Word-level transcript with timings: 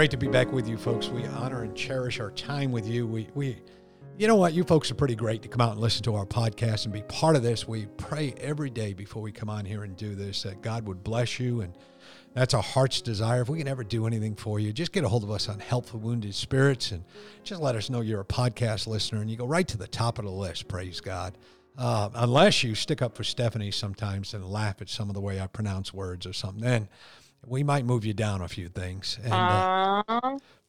Great 0.00 0.12
to 0.12 0.16
be 0.16 0.28
back 0.28 0.50
with 0.50 0.66
you 0.66 0.78
folks. 0.78 1.08
We 1.08 1.26
honor 1.26 1.62
and 1.62 1.76
cherish 1.76 2.20
our 2.20 2.30
time 2.30 2.72
with 2.72 2.88
you. 2.88 3.06
We 3.06 3.28
we 3.34 3.58
you 4.16 4.26
know 4.28 4.36
what? 4.36 4.54
You 4.54 4.64
folks 4.64 4.90
are 4.90 4.94
pretty 4.94 5.14
great 5.14 5.42
to 5.42 5.48
come 5.48 5.60
out 5.60 5.72
and 5.72 5.78
listen 5.78 6.02
to 6.04 6.14
our 6.14 6.24
podcast 6.24 6.84
and 6.84 6.94
be 6.94 7.02
part 7.02 7.36
of 7.36 7.42
this. 7.42 7.68
We 7.68 7.84
pray 7.98 8.32
every 8.38 8.70
day 8.70 8.94
before 8.94 9.20
we 9.20 9.30
come 9.30 9.50
on 9.50 9.66
here 9.66 9.84
and 9.84 9.94
do 9.98 10.14
this 10.14 10.42
that 10.44 10.62
God 10.62 10.86
would 10.86 11.04
bless 11.04 11.38
you 11.38 11.60
and 11.60 11.76
that's 12.32 12.54
our 12.54 12.62
heart's 12.62 13.02
desire. 13.02 13.42
If 13.42 13.50
we 13.50 13.58
can 13.58 13.68
ever 13.68 13.84
do 13.84 14.06
anything 14.06 14.36
for 14.36 14.58
you, 14.58 14.72
just 14.72 14.92
get 14.92 15.04
a 15.04 15.08
hold 15.10 15.22
of 15.22 15.30
us 15.30 15.50
on 15.50 15.58
Help 15.58 15.84
for 15.84 15.98
Wounded 15.98 16.34
Spirits 16.34 16.92
and 16.92 17.04
just 17.44 17.60
let 17.60 17.76
us 17.76 17.90
know 17.90 18.00
you're 18.00 18.22
a 18.22 18.24
podcast 18.24 18.86
listener 18.86 19.20
and 19.20 19.30
you 19.30 19.36
go 19.36 19.46
right 19.46 19.68
to 19.68 19.76
the 19.76 19.86
top 19.86 20.18
of 20.18 20.24
the 20.24 20.30
list. 20.30 20.66
Praise 20.66 21.02
God. 21.02 21.36
Uh, 21.76 22.08
unless 22.14 22.64
you 22.64 22.74
stick 22.74 23.02
up 23.02 23.16
for 23.16 23.24
Stephanie 23.24 23.70
sometimes 23.70 24.32
and 24.32 24.46
laugh 24.46 24.80
at 24.80 24.88
some 24.88 25.10
of 25.10 25.14
the 25.14 25.20
way 25.20 25.40
I 25.40 25.46
pronounce 25.46 25.92
words 25.92 26.24
or 26.24 26.32
something, 26.32 26.62
then 26.62 26.88
we 27.46 27.62
might 27.62 27.84
move 27.84 28.04
you 28.04 28.14
down 28.14 28.42
a 28.42 28.48
few 28.48 28.68
things. 28.68 29.18
And, 29.22 29.32
uh, 29.32 30.02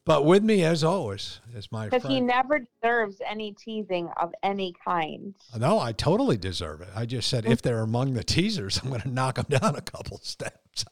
but 0.04 0.24
with 0.24 0.42
me, 0.42 0.64
as 0.64 0.82
always, 0.82 1.40
is 1.54 1.70
my 1.70 1.88
Because 1.88 2.08
he 2.08 2.20
never 2.20 2.66
deserves 2.82 3.20
any 3.28 3.52
teasing 3.52 4.08
of 4.20 4.32
any 4.42 4.74
kind. 4.84 5.34
No, 5.56 5.78
I 5.78 5.92
totally 5.92 6.36
deserve 6.36 6.80
it. 6.80 6.88
I 6.94 7.06
just 7.06 7.28
said 7.28 7.46
if 7.46 7.62
they're 7.62 7.82
among 7.82 8.14
the 8.14 8.24
teasers, 8.24 8.80
I'm 8.82 8.88
going 8.88 9.02
to 9.02 9.08
knock 9.08 9.36
them 9.36 9.46
down 9.48 9.76
a 9.76 9.80
couple 9.80 10.18
steps. 10.22 10.84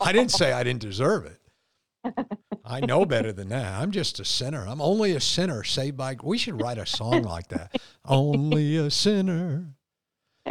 I 0.00 0.12
didn't 0.12 0.32
say 0.32 0.52
I 0.52 0.64
didn't 0.64 0.82
deserve 0.82 1.26
it. 1.26 1.40
I 2.64 2.80
know 2.80 3.04
better 3.04 3.32
than 3.32 3.48
that. 3.50 3.80
I'm 3.80 3.92
just 3.92 4.18
a 4.18 4.24
sinner. 4.24 4.66
I'm 4.66 4.80
only 4.80 5.12
a 5.12 5.20
sinner 5.20 5.62
saved 5.62 5.96
by. 5.96 6.16
We 6.22 6.38
should 6.38 6.60
write 6.60 6.78
a 6.78 6.86
song 6.86 7.22
like 7.22 7.48
that. 7.48 7.80
only 8.04 8.76
a 8.76 8.90
sinner. 8.90 9.74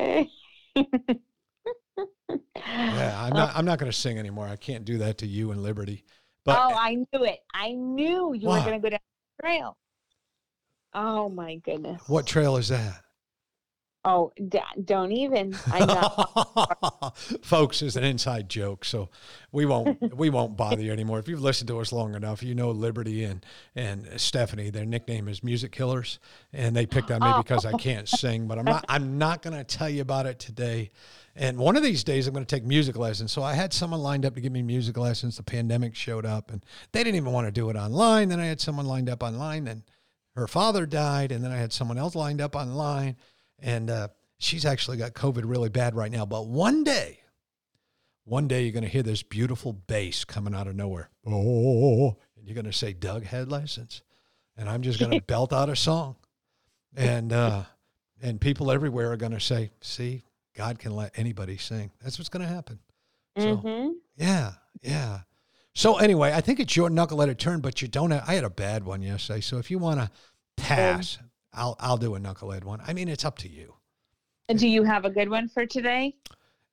yeah, 2.55 3.21
I'm 3.21 3.33
uh, 3.33 3.37
not. 3.37 3.55
I'm 3.55 3.65
not 3.65 3.79
going 3.79 3.91
to 3.91 3.97
sing 3.97 4.17
anymore. 4.17 4.47
I 4.47 4.55
can't 4.55 4.85
do 4.85 4.97
that 4.99 5.17
to 5.19 5.27
you 5.27 5.51
and 5.51 5.63
Liberty. 5.63 6.03
But 6.43 6.59
oh, 6.59 6.75
I 6.75 6.95
knew 6.95 7.23
it. 7.23 7.39
I 7.53 7.71
knew 7.71 8.33
you 8.33 8.49
were 8.49 8.59
going 8.59 8.73
to 8.73 8.79
go 8.79 8.89
down 8.89 8.99
the 9.37 9.43
trail. 9.43 9.77
Oh 10.93 11.29
my 11.29 11.55
goodness! 11.55 12.01
What 12.07 12.25
trail 12.25 12.57
is 12.57 12.69
that? 12.69 13.01
Oh, 14.07 14.31
d- 14.47 14.61
don't 14.83 15.11
even. 15.11 15.57
I 15.65 15.79
know. 15.83 17.11
Folks, 17.41 17.81
is 17.81 17.95
an 17.95 18.03
inside 18.03 18.47
joke, 18.49 18.85
so 18.85 19.09
we 19.51 19.65
won't 19.65 20.15
we 20.15 20.29
won't 20.29 20.55
bother 20.55 20.81
you 20.81 20.91
anymore. 20.91 21.17
If 21.17 21.27
you've 21.27 21.41
listened 21.41 21.69
to 21.69 21.79
us 21.79 21.91
long 21.91 22.13
enough, 22.13 22.43
you 22.43 22.53
know 22.53 22.69
Liberty 22.69 23.23
and 23.23 23.43
and 23.75 24.07
Stephanie. 24.17 24.69
Their 24.69 24.85
nickname 24.85 25.27
is 25.27 25.43
Music 25.43 25.71
Killers, 25.71 26.19
and 26.53 26.75
they 26.75 26.85
picked 26.85 27.09
on 27.09 27.21
me 27.21 27.31
oh. 27.33 27.41
because 27.41 27.65
I 27.65 27.71
can't 27.73 28.07
sing. 28.07 28.47
But 28.47 28.59
I'm 28.59 28.65
not 28.65 28.85
I'm 28.89 29.17
not 29.17 29.41
going 29.41 29.57
to 29.57 29.63
tell 29.63 29.89
you 29.89 30.03
about 30.03 30.27
it 30.27 30.37
today. 30.37 30.91
And 31.35 31.57
one 31.57 31.75
of 31.75 31.81
these 31.81 32.03
days, 32.03 32.27
I'm 32.27 32.33
going 32.33 32.45
to 32.45 32.55
take 32.55 32.63
music 32.63 32.95
lessons. 32.97 33.31
So 33.31 33.41
I 33.41 33.55
had 33.55 33.73
someone 33.73 34.01
lined 34.01 34.25
up 34.25 34.35
to 34.35 34.41
give 34.41 34.51
me 34.53 34.61
music 34.61 34.97
lessons. 34.97 35.37
The 35.37 35.43
pandemic 35.43 35.95
showed 35.95 36.27
up, 36.27 36.51
and 36.51 36.63
they 36.91 37.03
didn't 37.03 37.15
even 37.15 37.33
want 37.33 37.47
to 37.47 37.51
do 37.51 37.71
it 37.71 37.75
online. 37.75 38.29
Then 38.29 38.39
I 38.39 38.45
had 38.45 38.61
someone 38.61 38.85
lined 38.85 39.09
up 39.09 39.23
online. 39.23 39.63
Then 39.63 39.83
her 40.35 40.47
father 40.47 40.85
died, 40.85 41.31
and 41.31 41.43
then 41.43 41.51
I 41.51 41.57
had 41.57 41.73
someone 41.73 41.97
else 41.97 42.13
lined 42.13 42.39
up 42.39 42.55
online 42.55 43.15
and 43.59 43.89
uh, 43.89 44.07
she's 44.37 44.65
actually 44.65 44.97
got 44.97 45.13
COVID 45.13 45.43
really 45.45 45.69
bad 45.69 45.95
right 45.95 46.11
now. 46.11 46.25
But 46.25 46.47
one 46.47 46.83
day, 46.83 47.19
one 48.23 48.47
day 48.47 48.63
you're 48.63 48.73
going 48.73 48.83
to 48.83 48.89
hear 48.89 49.03
this 49.03 49.23
beautiful 49.23 49.73
bass 49.73 50.25
coming 50.25 50.53
out 50.53 50.67
of 50.67 50.75
nowhere. 50.75 51.09
Oh, 51.27 52.15
and 52.37 52.47
you're 52.47 52.53
going 52.53 52.65
to 52.65 52.73
say, 52.73 52.93
Doug 52.93 53.23
had 53.23 53.49
license. 53.49 54.03
And 54.57 54.69
I'm 54.69 54.83
just 54.83 54.99
going 54.99 55.11
to 55.19 55.21
belt 55.21 55.51
out 55.51 55.69
a 55.69 55.75
song. 55.75 56.17
And, 56.95 57.33
uh, 57.33 57.63
and 58.21 58.39
people 58.39 58.71
everywhere 58.71 59.11
are 59.11 59.17
going 59.17 59.31
to 59.31 59.39
say, 59.39 59.71
see, 59.81 60.23
God 60.55 60.79
can 60.79 60.95
let 60.95 61.17
anybody 61.17 61.57
sing. 61.57 61.91
That's 62.03 62.19
what's 62.19 62.29
going 62.29 62.47
to 62.47 62.53
happen. 62.53 62.79
So, 63.37 63.57
mm-hmm. 63.57 63.91
yeah, 64.17 64.51
yeah. 64.81 65.19
So 65.73 65.97
anyway, 65.97 66.31
I 66.31 66.39
think 66.39 66.61
it's 66.61 66.75
your 66.75 66.89
knuckleheaded 66.89 67.37
turn, 67.37 67.59
but 67.59 67.81
you 67.81 67.89
don't 67.89 68.11
have, 68.11 68.23
I 68.27 68.35
had 68.35 68.45
a 68.45 68.49
bad 68.49 68.85
one 68.85 69.01
yesterday. 69.01 69.41
So 69.41 69.57
if 69.57 69.69
you 69.69 69.77
want 69.77 69.99
to 69.99 70.09
pass, 70.55 71.17
I'll 71.55 71.75
I'll 71.79 71.97
do 71.97 72.15
a 72.15 72.19
knucklehead 72.19 72.63
one. 72.63 72.81
I 72.85 72.93
mean, 72.93 73.07
it's 73.07 73.25
up 73.25 73.37
to 73.39 73.49
you. 73.49 73.75
And 74.47 74.59
do 74.59 74.67
you 74.67 74.83
have 74.83 75.05
a 75.05 75.09
good 75.09 75.29
one 75.29 75.47
for 75.49 75.65
today? 75.65 76.15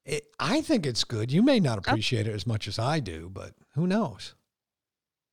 It, 0.04 0.26
I 0.38 0.60
think 0.60 0.84
it's 0.84 1.04
good. 1.04 1.30
You 1.32 1.42
may 1.42 1.60
not 1.60 1.78
appreciate 1.78 2.26
it 2.26 2.34
as 2.34 2.46
much 2.46 2.66
as 2.68 2.78
I 2.78 3.00
do, 3.00 3.30
but 3.32 3.54
who 3.74 3.86
knows? 3.86 4.34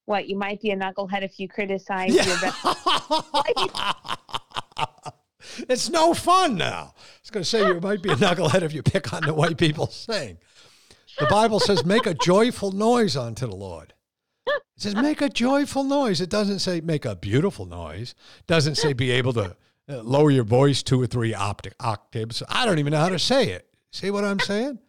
What 0.06 0.30
you 0.30 0.38
might 0.38 0.62
be 0.62 0.72
a 0.72 0.78
knucklehead 0.78 1.24
if 1.24 1.40
you 1.40 1.48
criticize 1.48 2.14
yeah. 2.14 2.26
your 2.26 2.40
best. 2.40 2.66
it's 5.70 5.90
no 5.90 6.14
fun 6.14 6.56
now. 6.56 6.94
I 6.96 7.02
was 7.22 7.30
going 7.32 7.44
to 7.44 7.50
say 7.50 7.66
you 7.68 7.80
might 7.82 8.02
be 8.02 8.12
a 8.12 8.16
knucklehead 8.16 8.62
if 8.62 8.74
you 8.74 8.84
pick 8.84 9.12
on 9.14 9.24
the 9.24 9.34
way 9.34 9.54
people 9.54 9.88
sing. 9.88 10.38
The 11.20 11.26
Bible 11.26 11.60
says, 11.60 11.86
"Make 11.86 12.06
a 12.06 12.14
joyful 12.14 12.72
noise 12.72 13.18
unto 13.18 13.46
the 13.46 13.56
Lord." 13.56 13.94
It 14.56 14.82
says 14.82 14.96
make 14.96 15.22
a 15.22 15.30
joyful 15.30 15.84
noise. 15.84 16.22
It 16.22 16.30
doesn't 16.30 16.60
say 16.60 16.82
make 16.82 17.06
a 17.06 17.16
beautiful 17.16 17.66
noise. 17.66 18.16
It 18.40 18.48
doesn't 18.48 18.76
say 18.76 18.94
be 18.94 19.12
able 19.12 19.34
to 19.34 19.56
uh, 19.90 20.02
lower 20.04 20.32
your 20.32 20.44
voice 20.44 20.84
two 20.84 21.02
or 21.02 21.08
three 21.08 21.34
optic 21.34 21.74
octaves. 21.80 22.44
I 22.48 22.66
don't 22.66 22.80
even 22.80 22.92
know 22.92 23.00
how 23.00 23.10
to 23.10 23.20
say 23.20 23.50
it. 23.50 23.68
See 23.92 24.12
what 24.12 24.24
I'm 24.24 24.40
saying? 24.40 24.80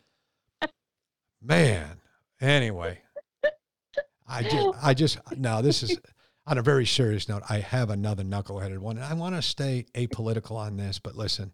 Man. 1.42 2.00
Anyway, 2.40 2.98
I 4.26 4.42
just, 4.42 4.68
I 4.82 4.94
just, 4.94 5.18
now 5.36 5.60
this 5.60 5.82
is 5.82 5.98
on 6.46 6.58
a 6.58 6.62
very 6.62 6.86
serious 6.86 7.28
note. 7.28 7.42
I 7.48 7.58
have 7.58 7.90
another 7.90 8.22
knuckleheaded 8.22 8.78
one. 8.78 8.96
and 8.96 9.04
I 9.04 9.14
want 9.14 9.34
to 9.34 9.42
stay 9.42 9.86
apolitical 9.94 10.56
on 10.56 10.76
this, 10.76 10.98
but 10.98 11.16
listen, 11.16 11.52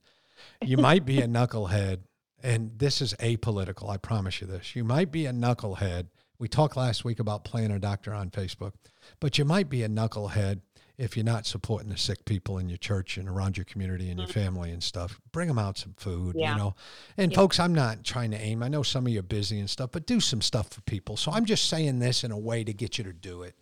you 0.65 0.77
might 0.77 1.05
be 1.05 1.21
a 1.21 1.27
knucklehead, 1.27 2.00
and 2.43 2.78
this 2.78 3.00
is 3.00 3.15
apolitical. 3.15 3.91
I 3.91 3.97
promise 3.97 4.41
you 4.41 4.47
this. 4.47 4.77
You 4.77 4.84
might 4.84 5.11
be 5.11 5.27
a 5.27 5.33
knucklehead 5.33 6.06
we 6.38 6.48
talked 6.48 6.76
last 6.76 7.04
week 7.04 7.19
about 7.19 7.44
playing 7.44 7.70
a 7.70 7.78
doctor 7.78 8.12
on 8.12 8.30
Facebook, 8.30 8.72
but 9.20 9.38
you 9.38 9.44
might 9.44 9.69
be 9.69 9.82
a 9.82 9.88
knucklehead 9.88 10.60
if 10.98 11.16
you're 11.16 11.24
not 11.24 11.44
supporting 11.47 11.91
the 11.91 11.97
sick 11.97 12.24
people 12.24 12.58
in 12.58 12.69
your 12.69 12.78
church 12.78 13.19
and 13.19 13.28
around 13.28 13.56
your 13.56 13.64
community 13.64 14.08
and 14.08 14.19
your 14.19 14.28
mm-hmm. 14.28 14.41
family 14.41 14.70
and 14.70 14.82
stuff. 14.82 15.20
Bring 15.30 15.48
them 15.48 15.58
out 15.58 15.76
some 15.76 15.94
food, 15.97 16.36
yeah. 16.38 16.52
you 16.52 16.58
know. 16.58 16.74
And 17.19 17.32
yeah. 17.32 17.36
folks, 17.36 17.60
I'm 17.60 17.74
not 17.74 18.02
trying 18.02 18.30
to 18.30 18.41
aim. 18.41 18.62
I 18.62 18.69
know 18.69 18.82
some 18.82 19.06
of 19.06 19.12
you 19.12 19.20
are 19.20 19.22
busy 19.22 19.58
and 19.58 19.69
stuff, 19.69 19.91
but 19.92 20.06
do 20.06 20.20
some 20.20 20.41
stuff 20.41 20.70
for 20.70 20.80
people. 20.82 21.16
So 21.16 21.32
I'm 21.32 21.44
just 21.44 21.69
saying 21.69 21.98
this 21.98 22.24
in 22.24 22.30
a 22.30 22.38
way 22.38 22.64
to 22.64 22.72
get 22.72 22.98
you 22.98 23.04
to 23.04 23.12
do 23.12 23.42
it. 23.42 23.54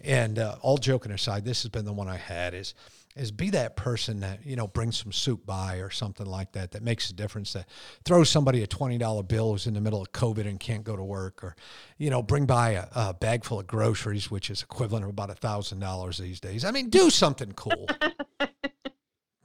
And 0.00 0.38
uh, 0.38 0.56
all 0.62 0.78
joking 0.78 1.12
aside, 1.12 1.44
this 1.44 1.62
has 1.62 1.70
been 1.70 1.84
the 1.84 1.92
one 1.92 2.08
I 2.08 2.16
had 2.16 2.54
is 2.54 2.74
is 3.18 3.30
be 3.30 3.50
that 3.50 3.76
person 3.76 4.20
that 4.20 4.44
you 4.44 4.56
know 4.56 4.66
brings 4.66 4.96
some 4.96 5.12
soup 5.12 5.44
by 5.44 5.76
or 5.76 5.90
something 5.90 6.26
like 6.26 6.52
that 6.52 6.72
that 6.72 6.82
makes 6.82 7.10
a 7.10 7.14
difference 7.14 7.52
that 7.52 7.66
throws 8.04 8.30
somebody 8.30 8.62
a 8.62 8.66
$20 8.66 9.28
bill 9.28 9.52
who's 9.52 9.66
in 9.66 9.74
the 9.74 9.80
middle 9.80 10.00
of 10.00 10.12
covid 10.12 10.46
and 10.46 10.60
can't 10.60 10.84
go 10.84 10.96
to 10.96 11.02
work 11.02 11.42
or 11.42 11.56
you 11.98 12.10
know 12.10 12.22
bring 12.22 12.46
by 12.46 12.70
a, 12.70 12.86
a 12.94 13.14
bag 13.14 13.44
full 13.44 13.60
of 13.60 13.66
groceries 13.66 14.30
which 14.30 14.50
is 14.50 14.62
equivalent 14.62 15.04
of 15.04 15.10
about 15.10 15.30
a 15.30 15.34
thousand 15.34 15.80
dollars 15.80 16.18
these 16.18 16.40
days. 16.40 16.64
I 16.64 16.70
mean 16.70 16.88
do 16.90 17.10
something 17.10 17.52
cool. 17.52 17.86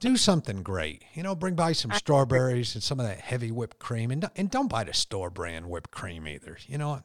Do 0.00 0.18
something 0.18 0.62
great. 0.62 1.02
You 1.14 1.22
know 1.22 1.34
bring 1.34 1.54
by 1.54 1.72
some 1.72 1.90
strawberries 1.92 2.74
and 2.74 2.82
some 2.82 3.00
of 3.00 3.06
that 3.06 3.20
heavy 3.20 3.50
whipped 3.50 3.78
cream 3.78 4.10
and, 4.10 4.28
and 4.36 4.50
don't 4.50 4.68
buy 4.68 4.84
the 4.84 4.92
store 4.92 5.30
brand 5.30 5.70
whipped 5.70 5.92
cream 5.92 6.28
either. 6.28 6.58
You 6.66 6.76
know 6.76 7.00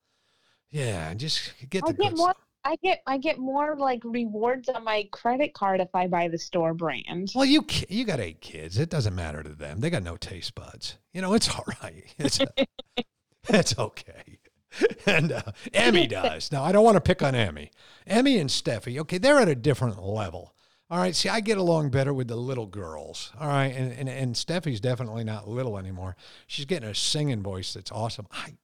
yeah 0.70 1.14
just 1.14 1.54
get 1.70 1.86
the 1.86 1.94
good 1.94 2.16
more- 2.16 2.30
stuff 2.32 2.36
I 2.66 2.76
get 2.82 3.02
I 3.06 3.18
get 3.18 3.38
more 3.38 3.76
like 3.76 4.02
rewards 4.04 4.68
on 4.68 4.82
my 4.82 5.08
credit 5.12 5.54
card 5.54 5.80
if 5.80 5.94
I 5.94 6.08
buy 6.08 6.26
the 6.26 6.38
store 6.38 6.74
brand. 6.74 7.30
Well, 7.34 7.44
you 7.44 7.64
you 7.88 8.04
got 8.04 8.18
eight 8.18 8.40
kids. 8.40 8.76
It 8.78 8.90
doesn't 8.90 9.14
matter 9.14 9.42
to 9.44 9.50
them. 9.50 9.80
They 9.80 9.88
got 9.88 10.02
no 10.02 10.16
taste 10.16 10.54
buds. 10.56 10.98
You 11.12 11.22
know, 11.22 11.34
it's 11.34 11.48
all 11.54 11.64
right. 11.82 12.04
It's 12.18 12.40
it's 13.48 13.78
okay. 13.78 14.38
And 15.06 15.32
uh, 15.32 15.52
Emmy 15.72 16.06
does. 16.06 16.52
Now, 16.52 16.62
I 16.62 16.70
don't 16.70 16.84
want 16.84 16.96
to 16.96 17.00
pick 17.00 17.22
on 17.22 17.34
Emmy. 17.34 17.70
Emmy 18.06 18.36
and 18.36 18.50
Steffi, 18.50 18.98
okay, 18.98 19.16
they're 19.16 19.38
at 19.38 19.48
a 19.48 19.54
different 19.54 20.02
level. 20.02 20.54
All 20.90 20.98
right. 20.98 21.16
See, 21.16 21.28
I 21.28 21.40
get 21.40 21.56
along 21.56 21.90
better 21.90 22.12
with 22.12 22.28
the 22.28 22.36
little 22.36 22.66
girls. 22.66 23.32
All 23.40 23.48
right. 23.48 23.74
And, 23.74 23.92
and, 23.92 24.08
and 24.08 24.34
Steffi's 24.34 24.80
definitely 24.80 25.24
not 25.24 25.48
little 25.48 25.78
anymore. 25.78 26.16
She's 26.46 26.64
getting 26.66 26.88
a 26.88 26.94
singing 26.94 27.42
voice 27.42 27.72
that's 27.72 27.90
awesome. 27.90 28.26
I, 28.30 28.54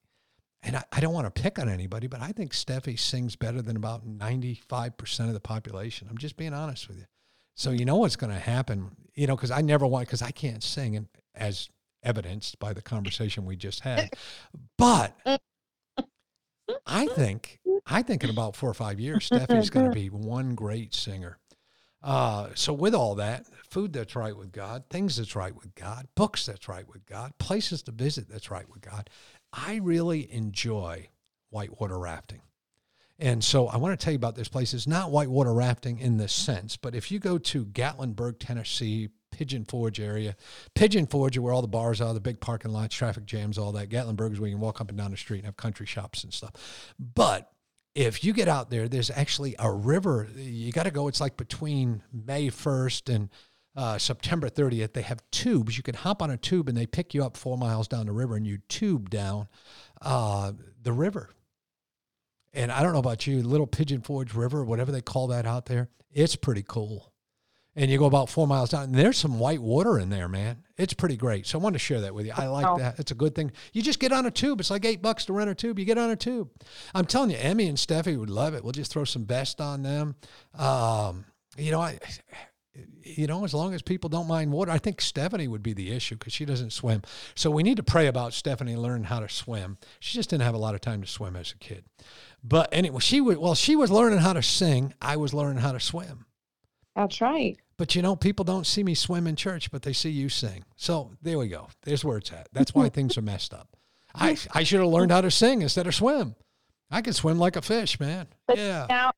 and 0.63 0.77
I, 0.77 0.85
I 0.93 1.01
don't 1.01 1.15
want 1.15 1.33
to 1.33 1.43
pick 1.43 1.59
on 1.59 1.69
anybody, 1.69 2.07
but 2.07 2.21
I 2.21 2.33
think 2.33 2.53
Steffi 2.53 2.99
sings 2.99 3.37
better 3.37 3.63
than 3.63 3.77
about 3.77 4.07
95% 4.07 5.21
of 5.21 5.33
the 5.33 5.41
population. 5.41 6.09
I'm 6.11 6.19
just 6.19 6.37
being 6.37 6.55
honest 6.55 6.89
with 6.89 6.99
you. 6.99 7.05
So 7.55 7.71
you 7.71 7.85
know 7.85 7.97
what's 7.97 8.17
going 8.17 8.33
to 8.33 8.39
happen, 8.39 8.97
you 9.15 9.27
know, 9.27 9.37
because 9.37 9.51
I 9.51 9.61
never 9.61 9.87
want, 9.87 10.07
because 10.07 10.23
I 10.23 10.31
can't 10.31 10.63
sing. 10.63 10.97
And 10.97 11.09
as 11.35 11.69
evidenced 12.03 12.59
by 12.59 12.73
the 12.73 12.83
conversation 12.83 13.45
we 13.45 13.57
just 13.57 13.81
had. 13.81 14.13
But 14.77 15.17
I 16.87 17.07
think 17.07 17.61
I 17.87 18.03
think 18.03 18.25
in 18.25 18.31
about 18.31 18.57
four 18.57 18.71
or 18.71 18.75
five 18.75 19.01
years, 19.01 19.27
Stephanie's 19.27 19.71
going 19.71 19.87
to 19.87 19.93
be 19.93 20.09
one 20.09 20.55
great 20.55 20.95
singer. 20.95 21.39
Uh, 22.03 22.49
so 22.55 22.73
with 22.73 22.95
all 22.95 23.15
that, 23.17 23.47
food 23.71 23.93
that's 23.93 24.17
right 24.17 24.37
with 24.37 24.51
God, 24.51 24.85
things 24.91 25.17
that's 25.17 25.37
right 25.37 25.55
with 25.55 25.75
God, 25.77 26.09
books 26.17 26.47
that's 26.47 26.69
right 26.69 26.87
with 26.89 27.07
God, 27.07 27.33
places 27.39 27.83
to 27.85 27.93
visit 27.93 28.29
that's 28.29 28.51
right 28.51 28.69
with 28.69 28.81
God, 28.81 29.09
I 29.53 29.77
really 29.83 30.33
enjoy 30.33 31.09
whitewater 31.51 31.99
rafting. 31.99 32.41
And 33.19 33.45
so 33.45 33.69
I 33.69 33.77
want 33.77 33.99
to 33.99 34.03
tell 34.03 34.13
you 34.13 34.17
about 34.17 34.35
this 34.35 34.49
place. 34.49 34.75
It's 34.75 34.87
not 34.87 35.11
whitewater 35.11 35.53
rafting 35.53 35.99
in 35.99 36.17
this 36.17 36.33
sense, 36.33 36.77
but 36.77 36.95
if 36.95 37.13
you 37.13 37.19
go 37.19 37.39
to 37.39 37.65
Gatlinburg, 37.67 38.37
Tennessee, 38.41 39.11
Pigeon 39.31 39.65
Forge 39.65 40.01
area, 40.01 40.35
Pigeon 40.75 41.07
Forge 41.07 41.39
where 41.39 41.53
all 41.53 41.63
the 41.63 41.69
bars 41.69 42.01
are, 42.01 42.13
the 42.15 42.21
big 42.21 42.41
parking 42.41 42.73
lots, 42.73 42.95
traffic 42.95 43.25
jams, 43.25 43.59
all 43.59 43.73
that. 43.73 43.89
Gatlinburg 43.89 44.33
is 44.33 44.41
where 44.41 44.49
you 44.49 44.57
can 44.57 44.61
walk 44.61 44.81
up 44.81 44.89
and 44.89 44.99
down 44.99 45.11
the 45.11 45.17
street 45.17 45.39
and 45.39 45.47
have 45.47 45.57
country 45.57 45.87
shops 45.87 46.25
and 46.25 46.33
stuff. 46.33 46.95
But 46.99 47.51
if 47.95 48.25
you 48.25 48.33
get 48.33 48.49
out 48.49 48.71
there, 48.71 48.89
there's 48.89 49.11
actually 49.11 49.55
a 49.59 49.71
river. 49.71 50.29
You 50.35 50.73
got 50.73 50.85
to 50.85 50.91
go. 50.91 51.09
It's 51.09 51.21
like 51.21 51.37
between 51.37 52.03
May 52.13 52.49
1st 52.49 53.15
and 53.15 53.29
uh, 53.77 53.99
September 53.99 54.49
30th. 54.49 54.93
They 54.93 55.03
have 55.03 55.23
tubes. 55.31 55.77
You 55.77 55.83
can 55.83 55.95
hop 55.95 56.23
on 56.23 56.31
a 56.31 56.37
tube 56.37 56.69
and 56.69 56.77
they 56.77 56.87
pick 56.87 57.15
you 57.15 57.25
up 57.25 57.37
four 57.37 57.57
miles 57.57 57.89
down 57.89 58.07
the 58.07 58.13
river 58.13 58.37
and 58.37 58.47
you 58.47 58.59
tube 58.69 59.11
down 59.11 59.49
uh, 60.01 60.53
the 60.83 60.93
river. 60.93 61.31
And 62.55 62.71
I 62.71 62.83
don't 62.83 62.93
know 62.93 62.99
about 62.99 63.27
you, 63.27 63.43
Little 63.43 63.67
Pigeon 63.67 64.03
Forge 64.03 64.35
River, 64.35 64.65
whatever 64.65 64.93
they 64.93 65.01
call 65.01 65.29
that 65.29 65.47
out 65.47 65.67
there, 65.67 65.89
it's 66.11 66.37
pretty 66.37 66.65
cool. 66.67 67.13
And 67.75 67.91
you 67.91 67.97
go 67.97 68.05
about 68.05 68.29
four 68.29 68.47
miles 68.47 68.69
down, 68.69 68.85
and 68.85 68.95
there's 68.95 69.17
some 69.17 69.39
white 69.39 69.63
water 69.63 69.99
in 69.99 70.11
there, 70.11 70.29
man. 70.29 70.63
It's 70.77 70.93
pretty 70.93 71.17
great. 71.17 71.47
So 71.47 71.59
I 71.59 71.63
wanted 71.63 71.79
to 71.79 71.85
share 71.85 72.03
that 72.03 72.15
with 72.15 72.27
you. 72.27 72.33
I 72.37 72.47
like 72.49 72.67
oh. 72.67 72.77
that. 72.77 72.99
It's 72.99 73.13
a 73.13 73.15
good 73.15 73.35
thing. 73.35 73.51
You 73.73 73.81
just 73.81 73.99
get 73.99 74.13
on 74.13 74.27
a 74.27 74.31
tube. 74.31 74.61
It's 74.61 74.71
like 74.71 74.85
eight 74.85 75.01
bucks 75.01 75.25
to 75.25 75.33
rent 75.33 75.49
a 75.49 75.55
tube. 75.55 75.79
You 75.79 75.87
get 75.87 75.97
on 75.97 76.11
a 76.11 76.17
tube. 76.17 76.51
I'm 76.95 77.07
telling 77.07 77.31
you, 77.31 77.39
Emmy 77.39 77.69
and 77.69 77.79
Steffi 77.79 78.19
would 78.19 78.29
love 78.29 78.53
it. 78.53 78.63
We'll 78.63 78.73
just 78.73 78.93
throw 78.93 79.05
some 79.05 79.25
best 79.25 79.59
on 79.63 79.83
them. 79.83 80.17
Um, 80.55 81.25
you 81.57 81.71
know, 81.71 81.81
I 81.81 81.99
you 83.03 83.27
know, 83.27 83.45
as 83.45 83.53
long 83.53 83.75
as 83.75 83.83
people 83.83 84.09
don't 84.09 84.27
mind 84.27 84.53
water, 84.53 84.71
I 84.71 84.79
think 84.79 85.01
Stephanie 85.01 85.49
would 85.49 85.63
be 85.63 85.73
the 85.73 85.93
issue 85.93 86.17
because 86.17 86.33
she 86.33 86.45
doesn't 86.45 86.71
swim. 86.71 87.03
So 87.35 87.51
we 87.51 87.63
need 87.63 87.77
to 87.77 87.83
pray 87.83 88.07
about 88.07 88.33
Stephanie 88.33 88.77
learning 88.77 89.05
how 89.05 89.21
to 89.21 89.29
swim. 89.29 89.79
She 90.01 90.17
just 90.17 90.31
didn't 90.31 90.45
have 90.45 90.55
a 90.55 90.59
lot 90.59 90.75
of 90.75 90.81
time 90.81 91.03
to 91.03 91.09
swim 91.09 91.37
as 91.37 91.53
a 91.53 91.59
kid. 91.59 91.85
But 92.43 92.69
anyway, 92.73 93.01
she 93.01 93.21
was 93.21 93.37
well, 93.37 93.55
she 93.55 93.77
was 93.77 93.91
learning 93.91 94.21
how 94.21 94.33
to 94.33 94.43
sing. 94.43 94.95
I 95.03 95.17
was 95.17 95.35
learning 95.35 95.59
how 95.63 95.73
to 95.73 95.81
swim. 95.81 96.27
That's 96.97 97.21
right. 97.21 97.59
But 97.77 97.95
you 97.95 98.03
know, 98.03 98.17
people 98.17 98.45
don't 98.45 98.67
see 98.67 98.83
me 98.83 98.95
swim 98.95 99.27
in 99.27 99.37
church, 99.37 99.71
but 99.71 99.83
they 99.83 99.93
see 99.93 100.11
you 100.11 100.29
sing. 100.29 100.65
So 100.77 101.13
there 101.21 101.39
we 101.39 101.49
go. 101.49 101.69
There's 101.83 102.05
where 102.05 102.19
it's 102.19 102.33
at. 102.33 102.49
That's 102.53 102.75
why 102.75 102.89
things 102.91 103.19
are 103.19 103.23
messed 103.23 103.53
up. 103.53 103.69
I 104.15 104.37
I 104.55 104.63
should 104.63 104.81
have 104.81 104.89
learned 104.89 105.11
how 105.11 105.21
to 105.21 105.31
sing 105.31 105.63
instead 105.63 105.87
of 105.87 105.95
swim. 105.95 106.37
I 106.91 107.01
can 107.01 107.15
swim 107.15 107.39
like 107.39 107.57
a 107.57 107.63
fish, 107.63 107.99
man. 107.99 108.29
But 108.47 108.59
yeah. 108.59 108.87
Now 108.89 109.13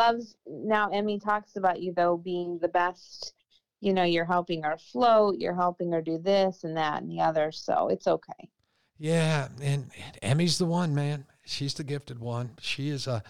loves 0.00 0.34
now 0.46 0.88
Emmy 0.90 1.18
talks 1.18 1.56
about 1.56 1.82
you 1.82 1.92
though 1.94 2.16
being 2.16 2.58
the 2.58 2.68
best. 2.68 3.34
You 3.80 3.94
know, 3.94 4.04
you're 4.04 4.26
helping 4.26 4.62
her 4.62 4.76
float, 4.76 5.38
you're 5.38 5.54
helping 5.54 5.92
her 5.92 6.02
do 6.02 6.18
this 6.18 6.64
and 6.64 6.76
that 6.76 7.02
and 7.02 7.10
the 7.10 7.20
other. 7.20 7.50
So 7.52 7.88
it's 7.88 8.06
okay. 8.06 8.50
Yeah, 8.98 9.48
and, 9.62 9.90
and 9.96 10.18
Emmy's 10.20 10.58
the 10.58 10.66
one, 10.66 10.94
man. 10.94 11.24
She's 11.46 11.72
the 11.72 11.84
gifted 11.84 12.18
one. 12.18 12.50
She 12.60 12.90
is 12.90 13.06
a, 13.06 13.22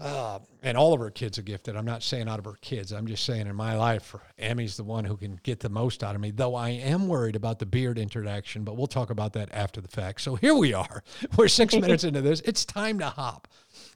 uh, 0.00 0.40
and 0.62 0.76
all 0.76 0.92
of 0.92 1.00
her 1.00 1.10
kids 1.10 1.38
are 1.38 1.42
gifted. 1.42 1.76
I'm 1.76 1.84
not 1.84 2.02
saying 2.02 2.28
out 2.28 2.40
of 2.40 2.44
her 2.44 2.58
kids. 2.60 2.92
I'm 2.92 3.06
just 3.06 3.24
saying 3.24 3.46
in 3.46 3.54
my 3.54 3.76
life, 3.76 4.14
Emmy's 4.36 4.76
the 4.76 4.84
one 4.84 5.04
who 5.04 5.16
can 5.16 5.38
get 5.44 5.60
the 5.60 5.68
most 5.68 6.02
out 6.02 6.16
of 6.16 6.20
me. 6.20 6.32
Though 6.32 6.56
I 6.56 6.70
am 6.70 7.06
worried 7.06 7.36
about 7.36 7.60
the 7.60 7.66
beard 7.66 7.98
introduction, 7.98 8.64
but 8.64 8.76
we'll 8.76 8.88
talk 8.88 9.10
about 9.10 9.32
that 9.34 9.48
after 9.52 9.80
the 9.80 9.88
fact. 9.88 10.22
So 10.22 10.34
here 10.34 10.54
we 10.54 10.74
are. 10.74 11.04
We're 11.36 11.48
six 11.48 11.74
minutes 11.80 12.02
into 12.02 12.20
this. 12.20 12.40
It's 12.40 12.64
time 12.64 12.98
to 12.98 13.06
hop. 13.06 13.46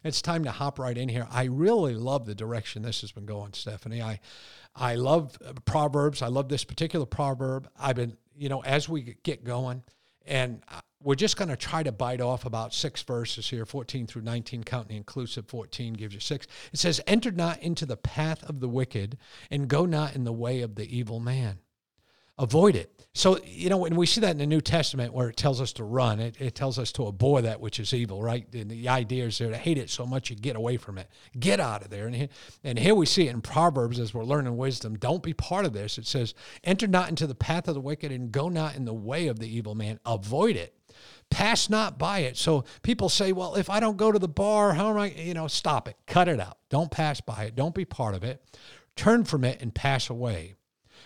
It's 0.03 0.23
time 0.23 0.45
to 0.45 0.51
hop 0.51 0.79
right 0.79 0.97
in 0.97 1.09
here. 1.09 1.27
I 1.31 1.45
really 1.45 1.95
love 1.95 2.25
the 2.25 2.35
direction 2.35 2.83
this 2.83 3.03
has 3.03 3.13
been 3.13 3.27
going, 3.27 3.53
Stephanie. 3.53 4.01
I, 4.01 4.21
I 4.75 4.95
love 4.95 5.37
uh, 5.45 5.53
proverbs. 5.65 6.23
I 6.23 6.29
love 6.29 6.49
this 6.49 6.65
particular 6.65 7.07
proverb. 7.07 7.69
I've 7.79 7.97
been, 7.97 8.17
you 8.35 8.49
know, 8.49 8.63
as 8.63 8.89
we 8.89 9.17
get 9.23 9.45
going, 9.45 9.83
and 10.27 10.63
uh, 10.69 10.81
we're 11.03 11.15
just 11.15 11.37
going 11.37 11.49
to 11.49 11.57
try 11.57 11.83
to 11.83 11.93
bite 11.93 12.21
off 12.21 12.45
about 12.45 12.75
six 12.75 13.03
verses 13.03 13.49
here 13.49 13.65
14 13.65 14.07
through 14.07 14.23
19 14.23 14.65
counting 14.65 14.97
inclusive 14.97 15.47
14 15.49 15.95
gives 15.95 16.15
you 16.15 16.21
six 16.21 16.47
it 16.73 16.79
says 16.79 17.01
enter 17.07 17.31
not 17.31 17.61
into 17.63 17.87
the 17.87 17.97
path 17.97 18.45
of 18.45 18.61
the 18.61 18.69
wicked 18.69 19.17
and 19.51 19.69
go 19.69 19.87
not 19.87 20.15
in 20.15 20.25
the 20.25 20.33
way 20.33 20.61
of 20.61 20.75
the 20.75 20.95
evil 20.95 21.19
man 21.19 21.59
avoid 22.39 22.77
it 22.77 23.00
so 23.13 23.39
you 23.45 23.69
know 23.69 23.77
when 23.77 23.97
we 23.97 24.07
see 24.07 24.21
that 24.21 24.31
in 24.31 24.39
the 24.39 24.47
new 24.47 24.61
testament 24.61 25.13
where 25.13 25.29
it 25.29 25.37
tells 25.37 25.61
us 25.61 25.73
to 25.73 25.85
run 25.85 26.21
it, 26.21 26.37
it 26.41 26.55
tells 26.55 26.79
us 26.79 26.93
to 26.93 27.07
abhor 27.07 27.43
that 27.43 27.61
which 27.61 27.81
is 27.81 27.93
evil 27.93 28.23
right 28.23 28.47
and 28.55 28.71
the 28.71 28.89
idea 28.89 29.25
is 29.25 29.39
there 29.39 29.51
to 29.51 29.57
hate 29.57 29.79
it 29.79 29.91
so 29.91 30.07
much 30.07 30.31
you 30.31 30.37
get 30.37 30.57
away 30.57 30.77
from 30.77 30.99
it 30.99 31.09
get 31.39 31.61
out 31.61 31.83
of 31.83 31.91
there 31.91 32.07
and 32.07 32.29
and 32.63 32.79
here 32.79 32.95
we 32.95 33.07
see 33.07 33.27
it 33.27 33.31
in 33.31 33.41
proverbs 33.41 33.99
as 33.99 34.15
we're 34.15 34.25
learning 34.25 34.57
wisdom 34.57 34.97
don't 34.97 35.23
be 35.23 35.35
part 35.35 35.65
of 35.65 35.73
this 35.73 35.99
it 35.99 36.07
says 36.07 36.35
enter 36.65 36.87
not 36.87 37.09
into 37.09 37.27
the 37.27 37.35
path 37.35 37.67
of 37.69 37.75
the 37.75 37.81
wicked 37.81 38.13
and 38.13 38.33
go 38.33 38.49
not 38.49 38.77
in 38.77 38.85
the 38.85 38.95
way 38.95 39.27
of 39.27 39.39
the 39.39 39.49
evil 39.49 39.75
man 39.75 39.99
avoid 40.07 40.57
it 40.57 40.75
pass 41.31 41.71
not 41.71 41.99
by 41.99 42.21
it. 42.21 42.37
So 42.37 42.65
people 42.83 43.09
say, 43.09 43.33
well, 43.33 43.55
if 43.55 43.71
I 43.71 43.81
don't 43.81 43.97
go 43.97 44.13
to 44.13 44.19
the 44.19 44.29
bar, 44.29 44.75
how 44.75 44.91
am 44.91 44.99
I, 44.99 45.11
you 45.11 45.35
know, 45.35 45.47
stop 45.47 45.89
it, 45.89 45.97
cut 46.07 46.29
it 46.29 46.41
out. 46.41 46.59
Don't 46.69 46.91
pass 46.91 47.21
by 47.21 47.45
it. 47.45 47.55
Don't 47.55 47.75
be 47.75 47.85
part 47.85 48.15
of 48.15 48.25
it. 48.25 48.43
Turn 48.97 49.25
from 49.25 49.45
it 49.45 49.63
and 49.63 49.75
pass 49.75 50.11
away. 50.11 50.55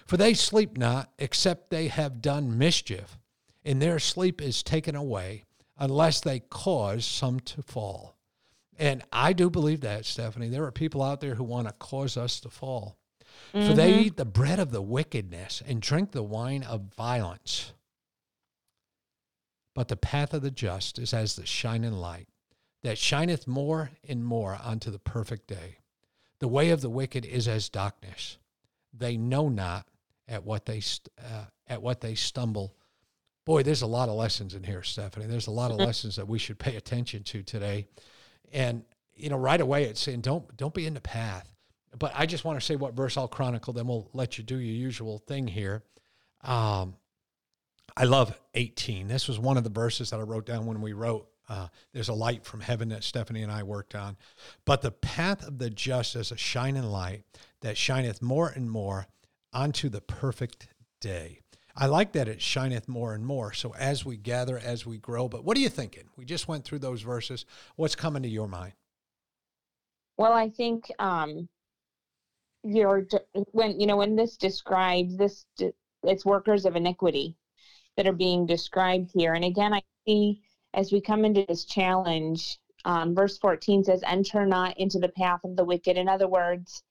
For 0.07 0.17
they 0.17 0.35
sleep 0.35 0.77
not, 0.77 1.11
except 1.19 1.71
they 1.71 1.89
have 1.89 2.21
done 2.21 2.59
mischief, 2.59 3.19
and 3.65 3.81
their 3.81 3.99
sleep 3.99 4.43
is 4.43 4.63
taken 4.63 4.95
away, 4.95 5.45
unless 5.79 6.21
they 6.21 6.41
cause 6.41 7.07
some 7.07 7.41
to 7.41 7.63
fall. 7.63 8.17
And 8.79 9.03
I 9.13 9.33
do 9.33 9.51
believe 9.51 9.81
that, 9.81 10.05
Stephanie. 10.05 10.49
There 10.49 10.65
are 10.65 10.73
people 10.73 11.03
out 11.03 11.21
there 11.21 11.37
who 11.37 11.45
want 11.45 11.69
to 11.69 11.75
cause 11.75 12.17
us 12.17 12.41
to 12.41 12.51
fall. 12.51 12.99
Mm-hmm. 13.53 13.69
For 13.69 13.75
they 13.75 13.93
mm-hmm. 13.93 14.01
eat 14.01 14.17
the 14.17 14.25
bread 14.25 14.59
of 14.59 14.73
the 14.73 14.83
wickedness 14.83 15.63
and 15.67 15.81
drink 15.81 16.13
the 16.13 16.23
wine 16.23 16.63
of 16.63 16.95
violence. 16.97 17.73
But 19.75 19.89
the 19.89 19.97
path 19.97 20.35
of 20.35 20.43
the 20.43 20.51
just 20.51 20.99
is 20.99 21.13
as 21.13 21.35
the 21.35 21.47
shining 21.47 21.93
light 21.93 22.29
that 22.83 22.99
shineth 22.99 23.47
more 23.47 23.91
and 24.07 24.25
more 24.25 24.59
unto 24.63 24.91
the 24.91 24.99
perfect 24.99 25.47
day. 25.47 25.79
The 26.39 26.49
way 26.49 26.71
of 26.71 26.81
the 26.81 26.91
wicked 26.91 27.25
is 27.25 27.49
as 27.49 27.69
darkness. 27.69 28.39
They 28.93 29.17
know 29.17 29.49
not 29.49 29.87
at 30.29 30.45
what 30.45 30.67
they 30.67 30.83
uh, 31.19 31.45
at 31.67 31.83
what 31.83 32.01
they 32.01 32.15
stumble. 32.15 32.75
Boy, 33.45 33.63
there's 33.63 33.83
a 33.83 33.87
lot 33.87 34.09
of 34.09 34.15
lessons 34.15 34.55
in 34.55 34.63
here, 34.63 34.83
Stephanie. 34.83 35.27
There's 35.27 35.49
a 35.49 35.53
lot 35.53 35.71
of 35.71 35.77
lessons 35.77 36.17
that 36.17 36.27
we 36.27 36.39
should 36.39 36.59
pay 36.59 36.77
attention 36.77 37.23
to 37.25 37.43
today. 37.43 37.87
And 38.53 38.85
you 39.15 39.29
know, 39.29 39.37
right 39.37 39.61
away 39.61 39.85
it's 39.85 40.01
saying 40.01 40.23
don't 40.23 40.57
don't 40.57 40.75
be 40.75 40.87
in 40.87 40.95
the 40.95 41.01
path. 41.01 41.51
But 41.97 42.13
I 42.15 42.27
just 42.27 42.45
want 42.45 42.59
to 42.59 42.65
say 42.65 42.77
what 42.77 42.95
verse 42.95 43.17
I'll 43.17 43.29
chronicle, 43.29 43.73
then 43.73 43.87
we'll 43.87 44.09
let 44.13 44.37
you 44.37 44.45
do 44.45 44.57
your 44.57 44.75
usual 44.75 45.19
thing 45.19 45.47
here. 45.47 45.85
Um, 46.43 46.97
I 47.97 48.05
love 48.05 48.37
18. 48.55 49.07
This 49.07 49.29
was 49.29 49.39
one 49.39 49.57
of 49.57 49.65
the 49.65 49.71
verses 49.71 50.11
that 50.11 50.19
I 50.19 50.25
wrote 50.25 50.47
down 50.47 50.67
when 50.67 50.81
we 50.81 50.93
wrote 50.93 51.29
uh, 51.49 51.69
There's 51.93 52.09
a 52.09 52.15
light 52.15 52.45
from 52.45 52.61
heaven 52.61 52.89
that 52.89 53.05
Stephanie 53.05 53.43
and 53.43 53.53
I 53.53 53.63
worked 53.63 53.95
on. 53.95 54.17
But 54.65 54.83
the 54.83 54.91
path 54.91 55.47
of 55.47 55.59
the 55.59 55.71
just 55.71 56.17
is 56.17 56.33
a 56.33 56.37
shining 56.37 56.83
light 56.85 57.23
that 57.61 57.77
shineth 57.77 58.21
more 58.21 58.49
and 58.49 58.71
more 58.71 59.07
unto 59.55 59.89
the 59.89 60.01
perfect 60.01 60.69
day. 61.01 61.41
I 61.77 61.87
like 61.87 62.13
that 62.13 62.29
it 62.29 62.41
shineth 62.41 62.89
more 62.89 63.15
and 63.15 63.27
more. 63.27 63.53
So 63.53 63.75
as 63.75 64.05
we 64.05 64.17
gather, 64.17 64.59
as 64.59 64.87
we 64.87 64.99
grow, 64.99 65.29
but 65.29 65.45
what 65.45 65.57
are 65.57 65.61
you 65.61 65.69
thinking? 65.69 66.05
We 66.17 66.25
just 66.25 66.47
went 66.47 66.65
through 66.65 66.81
those 66.81 67.03
verses. 67.03 67.47
What's 67.77 67.97
coming 67.97 68.23
to 68.23 68.29
your 68.29 68.47
mind? 68.47 68.75
Well, 70.17 70.33
I 70.33 70.51
think 70.51 70.91
um, 71.01 71.49
you're 72.63 73.07
when 73.51 73.81
you 73.81 73.89
know 73.89 73.97
when 73.97 74.15
this 74.15 74.37
describes 74.37 75.17
this, 75.17 75.45
it's 76.05 76.25
workers 76.25 76.65
of 76.65 76.77
iniquity 76.77 77.37
that 77.97 78.07
are 78.07 78.13
being 78.13 78.47
described 78.47 79.11
here. 79.13 79.35
And 79.35 79.45
again, 79.45 79.75
I 79.75 79.83
see 80.07 80.43
as 80.75 80.93
we 80.93 81.01
come 81.01 81.25
into 81.25 81.45
this 81.49 81.65
challenge, 81.65 82.59
um, 82.85 83.15
verse 83.15 83.39
14 83.39 83.85
says, 83.85 84.03
Enter 84.07 84.45
not 84.45 84.79
into 84.79 84.99
the 84.99 85.09
path 85.09 85.41
of 85.45 85.57
the 85.57 85.65
wicked. 85.65 85.97
In 85.97 86.09
other 86.09 86.29
words, 86.29 86.83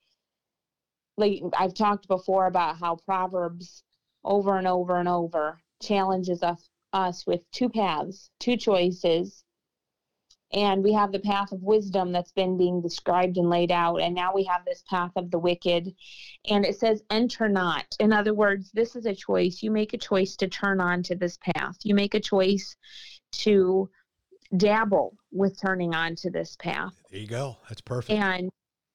like 1.16 1.42
I've 1.58 1.74
talked 1.74 2.08
before 2.08 2.46
about 2.46 2.78
how 2.78 2.96
Proverbs 2.96 3.82
over 4.24 4.56
and 4.56 4.66
over 4.66 4.98
and 4.98 5.08
over 5.08 5.60
challenges 5.82 6.42
us, 6.42 6.68
us 6.92 7.26
with 7.26 7.40
two 7.52 7.68
paths, 7.68 8.30
two 8.40 8.56
choices, 8.56 9.44
and 10.52 10.84
we 10.84 10.92
have 10.92 11.10
the 11.10 11.18
path 11.18 11.50
of 11.50 11.62
wisdom 11.62 12.12
that's 12.12 12.30
been 12.30 12.56
being 12.56 12.80
described 12.80 13.36
and 13.38 13.50
laid 13.50 13.72
out 13.72 13.96
and 13.96 14.14
now 14.14 14.32
we 14.32 14.44
have 14.44 14.64
this 14.64 14.84
path 14.88 15.10
of 15.16 15.30
the 15.30 15.38
wicked. 15.38 15.92
And 16.48 16.64
it 16.64 16.78
says 16.78 17.02
enter 17.10 17.48
not. 17.48 17.84
In 17.98 18.12
other 18.12 18.34
words 18.34 18.70
this 18.72 18.94
is 18.94 19.06
a 19.06 19.14
choice. 19.14 19.62
You 19.62 19.70
make 19.70 19.94
a 19.94 19.98
choice 19.98 20.36
to 20.36 20.48
turn 20.48 20.80
on 20.80 21.02
to 21.04 21.16
this 21.16 21.38
path. 21.38 21.76
You 21.82 21.94
make 21.94 22.14
a 22.14 22.20
choice 22.20 22.76
to 23.32 23.90
dabble 24.56 25.16
with 25.32 25.60
turning 25.60 25.94
on 25.94 26.14
to 26.16 26.30
this 26.30 26.56
path. 26.56 26.94
There 27.10 27.20
you 27.20 27.26
go. 27.26 27.56
That's 27.68 27.80
perfect. 27.80 28.18
And 28.18 28.50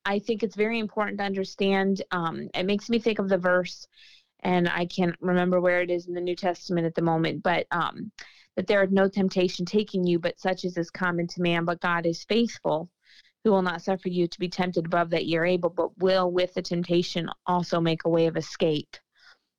i 0.05 0.19
think 0.19 0.43
it's 0.43 0.55
very 0.55 0.79
important 0.79 1.17
to 1.17 1.23
understand 1.23 2.01
um, 2.11 2.49
it 2.53 2.65
makes 2.65 2.89
me 2.89 2.99
think 2.99 3.19
of 3.19 3.29
the 3.29 3.37
verse 3.37 3.87
and 4.41 4.69
I 4.69 4.85
can't 4.85 5.15
remember 5.19 5.59
where 5.59 5.81
it 5.81 5.89
is 5.89 6.07
in 6.07 6.13
the 6.13 6.21
New 6.21 6.35
Testament 6.35 6.85
at 6.85 6.95
the 6.95 7.01
moment, 7.01 7.43
but 7.43 7.67
um, 7.71 8.11
that 8.55 8.67
there 8.67 8.83
is 8.83 8.91
no 8.91 9.07
temptation 9.07 9.65
taking 9.65 10.05
you, 10.05 10.19
but 10.19 10.39
such 10.39 10.65
as 10.65 10.77
is 10.77 10.89
common 10.89 11.27
to 11.27 11.41
man. 11.41 11.65
But 11.65 11.81
God 11.81 12.05
is 12.05 12.23
faithful, 12.23 12.89
who 13.43 13.51
will 13.51 13.61
not 13.61 13.81
suffer 13.81 14.09
you 14.09 14.27
to 14.27 14.39
be 14.39 14.49
tempted 14.49 14.85
above 14.85 15.09
that 15.09 15.27
you're 15.27 15.45
able, 15.45 15.69
but 15.69 15.97
will 15.97 16.31
with 16.31 16.53
the 16.53 16.61
temptation 16.61 17.29
also 17.45 17.81
make 17.81 18.05
a 18.05 18.09
way 18.09 18.27
of 18.27 18.37
escape, 18.37 18.95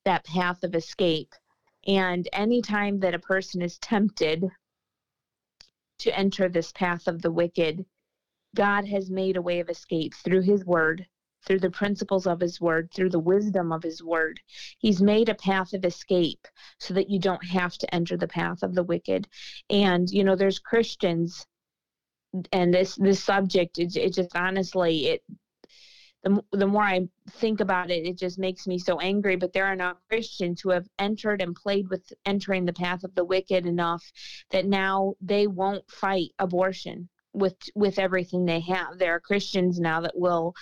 that 0.05 0.25
path 0.25 0.63
of 0.65 0.75
escape. 0.75 1.33
And 1.87 2.29
anytime 2.33 3.01
that 3.01 3.15
a 3.15 3.19
person 3.19 3.63
is 3.63 3.79
tempted 3.79 4.45
to 5.99 6.19
enter 6.19 6.49
this 6.49 6.73
path 6.73 7.07
of 7.07 7.21
the 7.21 7.31
wicked, 7.31 7.85
God 8.55 8.87
has 8.89 9.11
made 9.11 9.37
a 9.37 9.43
way 9.43 9.61
of 9.61 9.69
escape 9.69 10.15
through 10.15 10.43
his 10.43 10.65
word, 10.65 11.07
through 11.47 11.61
the 11.61 11.71
principles 11.71 12.27
of 12.27 12.41
his 12.41 12.61
word, 12.61 12.91
through 12.93 13.11
the 13.11 13.19
wisdom 13.19 13.73
of 13.73 13.83
his 13.83 14.03
word. 14.03 14.41
He's 14.79 15.01
made 15.01 15.29
a 15.29 15.35
path 15.35 15.73
of 15.73 15.85
escape 15.85 16.47
so 16.79 16.95
that 16.95 17.09
you 17.09 17.19
don't 17.19 17.45
have 17.45 17.79
to 17.79 17.95
enter 17.95 18.17
the 18.17 18.29
path 18.29 18.63
of 18.63 18.75
the 18.75 18.83
wicked. 18.83 19.29
And, 19.69 20.11
you 20.11 20.25
know, 20.25 20.37
there's 20.37 20.59
Christians 20.59 21.47
and 22.53 22.73
this 22.73 22.95
this 22.95 23.23
subject 23.25 23.81
it, 23.81 23.97
it 23.97 24.15
just 24.15 24.37
honestly 24.37 25.09
it 25.09 25.25
the, 26.23 26.43
the 26.53 26.67
more 26.67 26.83
I 26.83 27.09
think 27.31 27.61
about 27.61 27.91
it, 27.91 28.07
it 28.07 28.19
just 28.19 28.39
makes 28.39 28.67
me 28.67 28.79
so 28.79 29.01
angry. 29.01 29.37
But 29.37 29.55
there 29.55 29.65
are 29.65 29.77
now 29.77 29.97
Christians 30.11 30.61
who 30.61 30.69
have 30.69 30.87
entered 30.99 31.41
and 31.41 31.57
played 31.57 31.89
with 31.89 32.13
entering 32.27 32.67
the 32.67 32.75
path 32.75 33.05
of 33.05 33.15
the 33.15 33.25
wicked 33.25 33.65
enough 33.65 34.05
that 34.51 34.67
now 34.67 35.15
they 35.23 35.47
won't 35.47 35.91
fight 35.91 36.33
abortion 36.39 37.09
with 37.33 37.57
with 37.75 37.99
everything 37.99 38.45
they 38.45 38.61
have. 38.61 38.99
There 38.99 39.15
are 39.15 39.21
Christians 39.21 39.79
now 39.79 40.01
that 40.01 40.19
will 40.19 40.55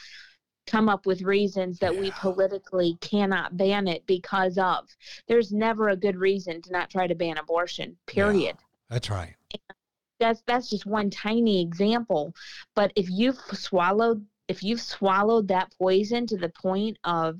come 0.66 0.88
up 0.88 1.06
with 1.06 1.22
reasons 1.22 1.78
that 1.78 1.94
yeah. 1.94 2.00
we 2.00 2.10
politically 2.12 2.96
cannot 3.00 3.56
ban 3.56 3.88
it 3.88 4.06
because 4.06 4.58
of. 4.58 4.86
There's 5.26 5.50
never 5.50 5.88
a 5.88 5.96
good 5.96 6.16
reason 6.16 6.60
to 6.62 6.72
not 6.72 6.90
try 6.90 7.06
to 7.06 7.14
ban 7.14 7.38
abortion. 7.38 7.96
Period. 8.06 8.56
Yeah, 8.58 8.64
that's 8.90 9.10
right. 9.10 9.34
And 9.52 9.60
that's 10.20 10.42
that's 10.46 10.70
just 10.70 10.86
one 10.86 11.10
tiny 11.10 11.62
example. 11.62 12.34
But 12.74 12.92
if 12.96 13.08
you've 13.10 13.38
swallowed 13.52 14.24
if 14.48 14.62
you've 14.62 14.80
swallowed 14.80 15.48
that 15.48 15.72
poison 15.78 16.26
to 16.26 16.36
the 16.36 16.48
point 16.48 16.98
of 17.04 17.38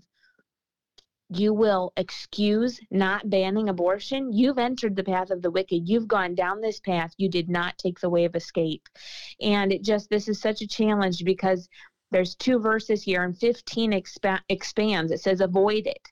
you 1.31 1.53
will 1.53 1.93
excuse 1.97 2.81
not 2.91 3.29
banning 3.29 3.69
abortion, 3.69 4.33
you've 4.33 4.59
entered 4.59 4.97
the 4.97 5.05
path 5.05 5.31
of 5.31 5.43
the 5.43 5.51
wicked. 5.51 5.89
You've 5.89 6.09
gone 6.09 6.35
down 6.35 6.61
this 6.61 6.81
path. 6.81 7.13
You 7.19 7.29
did 7.29 7.49
not 7.49 7.77
take 7.79 8.01
the 8.01 8.11
way 8.11 8.25
of 8.25 8.35
escape. 8.35 8.89
And 9.41 9.73
it 9.73 9.83
just, 9.83 10.09
this 10.11 10.29
is 10.29 10.41
such 10.41 10.63
a 10.63 10.69
challenge 10.69 11.25
because 11.25 11.69
there's 12.11 12.35
two 12.35 12.59
verses 12.59 13.03
here, 13.03 13.23
and 13.23 13.37
15 13.37 13.93
expa- 13.93 14.41
expands. 14.49 15.13
It 15.13 15.21
says, 15.21 15.43
avoid 15.43 15.87
it, 15.87 16.09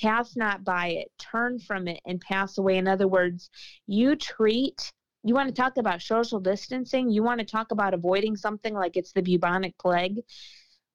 pass 0.00 0.36
not 0.36 0.62
by 0.62 0.88
it, 0.88 1.08
turn 1.18 1.58
from 1.58 1.88
it, 1.88 2.00
and 2.06 2.20
pass 2.20 2.58
away. 2.58 2.78
In 2.78 2.86
other 2.86 3.08
words, 3.08 3.50
you 3.86 4.14
treat 4.14 4.92
you 5.24 5.34
want 5.34 5.48
to 5.48 5.54
talk 5.54 5.76
about 5.76 6.02
social 6.02 6.40
distancing, 6.40 7.08
you 7.08 7.22
want 7.22 7.38
to 7.38 7.46
talk 7.46 7.70
about 7.70 7.94
avoiding 7.94 8.36
something 8.36 8.74
like 8.74 8.96
it's 8.96 9.12
the 9.12 9.22
bubonic 9.22 9.78
plague, 9.78 10.20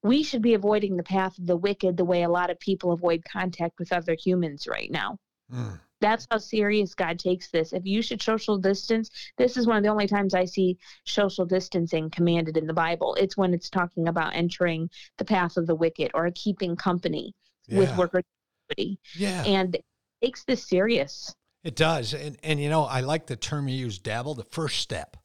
we 0.02 0.22
should 0.22 0.42
be 0.42 0.54
avoiding 0.54 0.96
the 0.96 1.02
path 1.02 1.38
of 1.38 1.46
the 1.46 1.56
wicked 1.56 1.96
the 1.96 2.04
way 2.04 2.22
a 2.22 2.28
lot 2.28 2.50
of 2.50 2.60
people 2.60 2.92
avoid 2.92 3.24
contact 3.24 3.78
with 3.78 3.92
other 3.92 4.14
humans 4.14 4.66
right 4.68 4.90
now. 4.90 5.18
Mm. 5.52 5.80
That's 6.00 6.26
how 6.30 6.38
serious 6.38 6.94
God 6.94 7.18
takes 7.18 7.50
this. 7.50 7.72
If 7.72 7.84
you 7.84 8.02
should 8.02 8.22
social 8.22 8.56
distance, 8.56 9.10
this 9.36 9.56
is 9.56 9.66
one 9.66 9.76
of 9.76 9.82
the 9.82 9.88
only 9.88 10.06
times 10.06 10.32
I 10.32 10.44
see 10.44 10.78
social 11.04 11.44
distancing 11.44 12.08
commanded 12.10 12.56
in 12.56 12.68
the 12.68 12.72
Bible. 12.72 13.16
It's 13.16 13.36
when 13.36 13.52
it's 13.52 13.68
talking 13.68 14.06
about 14.06 14.36
entering 14.36 14.88
the 15.16 15.24
path 15.24 15.56
of 15.56 15.66
the 15.66 15.74
wicked 15.74 16.12
or 16.14 16.30
keeping 16.34 16.76
company 16.76 17.34
yeah. 17.66 17.78
with 17.78 17.96
workers. 17.96 18.24
Yeah. 19.16 19.42
And 19.44 19.74
it 19.74 19.84
takes 20.22 20.44
this 20.44 20.68
serious. 20.68 21.34
It 21.64 21.74
does. 21.74 22.14
And, 22.14 22.38
and, 22.44 22.60
you 22.60 22.68
know, 22.68 22.84
I 22.84 23.00
like 23.00 23.26
the 23.26 23.34
term 23.34 23.66
you 23.66 23.74
use, 23.74 23.98
dabble, 23.98 24.36
the 24.36 24.44
first 24.44 24.78
step. 24.78 25.16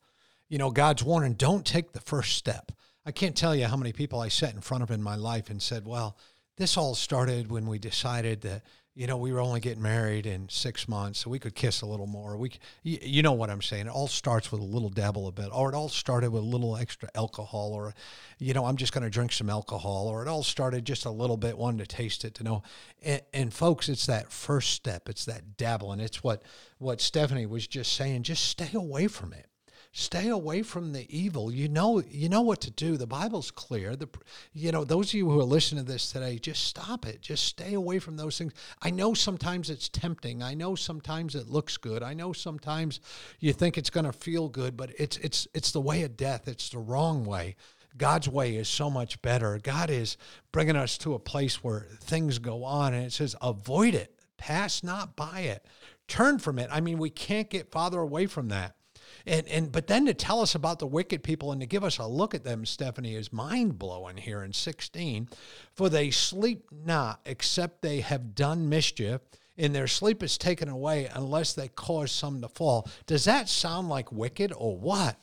You 0.49 0.57
know, 0.57 0.71
God's 0.71 1.03
warning, 1.03 1.33
don't 1.33 1.65
take 1.65 1.91
the 1.91 2.01
first 2.01 2.35
step. 2.35 2.71
I 3.05 3.11
can't 3.11 3.35
tell 3.35 3.55
you 3.55 3.65
how 3.65 3.77
many 3.77 3.93
people 3.93 4.19
I 4.19 4.29
sat 4.29 4.53
in 4.53 4.61
front 4.61 4.83
of 4.83 4.91
in 4.91 5.01
my 5.01 5.15
life 5.15 5.49
and 5.49 5.61
said, 5.61 5.85
well, 5.85 6.17
this 6.57 6.77
all 6.77 6.95
started 6.95 7.51
when 7.51 7.67
we 7.67 7.79
decided 7.79 8.41
that 8.41 8.63
you 8.95 9.07
know, 9.07 9.17
we 9.17 9.31
were 9.31 9.39
only 9.39 9.59
getting 9.59 9.81
married 9.81 10.27
in 10.27 10.47
six 10.49 10.87
months, 10.87 11.19
so 11.19 11.29
we 11.29 11.39
could 11.39 11.55
kiss 11.55 11.81
a 11.81 11.85
little 11.85 12.05
more. 12.05 12.37
We, 12.37 12.51
you, 12.83 13.23
know 13.23 13.31
what 13.31 13.49
I'm 13.49 13.61
saying? 13.61 13.87
It 13.87 13.89
all 13.89 14.07
starts 14.07 14.51
with 14.51 14.61
a 14.61 14.65
little 14.65 14.89
dabble 14.89 15.27
a 15.27 15.31
bit, 15.31 15.49
or 15.51 15.69
it 15.69 15.75
all 15.75 15.89
started 15.89 16.29
with 16.29 16.43
a 16.43 16.45
little 16.45 16.77
extra 16.77 17.09
alcohol, 17.15 17.73
or, 17.73 17.95
you 18.37 18.53
know, 18.53 18.65
I'm 18.65 18.77
just 18.77 18.93
going 18.93 19.03
to 19.03 19.09
drink 19.09 19.31
some 19.31 19.49
alcohol, 19.49 20.07
or 20.07 20.21
it 20.21 20.27
all 20.27 20.43
started 20.43 20.85
just 20.85 21.05
a 21.05 21.09
little 21.09 21.37
bit, 21.37 21.57
wanting 21.57 21.79
to 21.79 21.87
taste 21.87 22.23
it 22.23 22.35
to 22.35 22.43
know. 22.43 22.61
And, 23.01 23.21
and 23.33 23.53
folks, 23.53 23.89
it's 23.89 24.05
that 24.05 24.31
first 24.31 24.71
step. 24.71 25.09
It's 25.09 25.25
that 25.25 25.57
dabble, 25.57 25.91
and 25.91 26.01
it's 26.01 26.23
what 26.23 26.43
what 26.77 27.01
Stephanie 27.01 27.47
was 27.47 27.65
just 27.65 27.93
saying. 27.93 28.23
Just 28.23 28.45
stay 28.45 28.69
away 28.75 29.07
from 29.07 29.33
it 29.33 29.47
stay 29.95 30.29
away 30.29 30.63
from 30.63 30.91
the 30.91 31.05
evil. 31.15 31.53
You 31.53 31.69
know, 31.69 32.01
you 32.09 32.27
know 32.27 32.41
what 32.41 32.61
to 32.61 32.71
do. 32.71 32.97
The 32.97 33.05
Bible's 33.05 33.51
clear. 33.51 33.95
The, 33.95 34.09
you 34.51 34.71
know, 34.71 34.83
those 34.83 35.09
of 35.09 35.13
you 35.13 35.29
who 35.29 35.39
are 35.39 35.45
listening 35.45 35.85
to 35.85 35.91
this 35.91 36.11
today, 36.11 36.39
just 36.39 36.63
stop 36.63 37.05
it. 37.05 37.21
Just 37.21 37.45
stay 37.45 37.75
away 37.75 37.99
from 37.99 38.17
those 38.17 38.37
things. 38.37 38.53
I 38.81 38.89
know 38.89 39.13
sometimes 39.13 39.69
it's 39.69 39.87
tempting. 39.87 40.41
I 40.41 40.55
know 40.55 40.73
sometimes 40.73 41.35
it 41.35 41.47
looks 41.47 41.77
good. 41.77 42.01
I 42.01 42.15
know 42.15 42.33
sometimes 42.33 42.99
you 43.39 43.53
think 43.53 43.77
it's 43.77 43.91
going 43.91 44.07
to 44.07 44.11
feel 44.11 44.49
good, 44.49 44.75
but 44.75 44.89
it's 44.97 45.17
it's 45.17 45.47
it's 45.53 45.71
the 45.71 45.79
way 45.79 46.01
of 46.01 46.17
death. 46.17 46.47
It's 46.47 46.69
the 46.69 46.79
wrong 46.79 47.23
way. 47.23 47.55
God's 47.95 48.27
way 48.27 48.55
is 48.55 48.67
so 48.67 48.89
much 48.89 49.21
better. 49.21 49.59
God 49.61 49.91
is 49.91 50.17
bringing 50.51 50.75
us 50.75 50.97
to 50.99 51.13
a 51.13 51.19
place 51.19 51.63
where 51.63 51.85
things 52.01 52.39
go 52.39 52.63
on, 52.63 52.95
and 52.95 53.05
it 53.05 53.13
says, 53.13 53.35
avoid 53.39 53.93
it, 53.93 54.19
pass 54.37 54.81
not 54.81 55.15
by 55.15 55.41
it, 55.41 55.63
turn 56.07 56.39
from 56.39 56.57
it. 56.57 56.69
I 56.71 56.81
mean, 56.81 56.97
we 56.97 57.11
can't 57.11 57.51
get 57.51 57.71
farther 57.71 57.99
away 57.99 58.25
from 58.25 58.47
that. 58.49 58.75
And 59.25 59.47
and 59.47 59.71
but 59.71 59.87
then 59.87 60.05
to 60.05 60.13
tell 60.13 60.41
us 60.41 60.55
about 60.55 60.79
the 60.79 60.87
wicked 60.87 61.23
people 61.23 61.51
and 61.51 61.61
to 61.61 61.67
give 61.67 61.83
us 61.83 61.97
a 61.97 62.05
look 62.05 62.35
at 62.35 62.43
them, 62.43 62.65
Stephanie, 62.65 63.15
is 63.15 63.31
mind 63.31 63.79
blowing 63.79 64.17
here 64.17 64.43
in 64.43 64.51
16. 64.51 65.29
For 65.73 65.89
they 65.89 66.11
sleep 66.11 66.67
not, 66.71 67.21
except 67.25 67.81
they 67.81 68.01
have 68.01 68.35
done 68.35 68.67
mischief, 68.67 69.21
and 69.57 69.73
their 69.73 69.87
sleep 69.87 70.23
is 70.23 70.37
taken 70.37 70.67
away 70.67 71.09
unless 71.13 71.53
they 71.53 71.69
cause 71.69 72.11
some 72.11 72.41
to 72.41 72.49
fall. 72.49 72.87
Does 73.05 73.23
that 73.25 73.47
sound 73.47 73.87
like 73.87 74.11
wicked 74.11 74.51
or 74.55 74.77
what? 74.77 75.17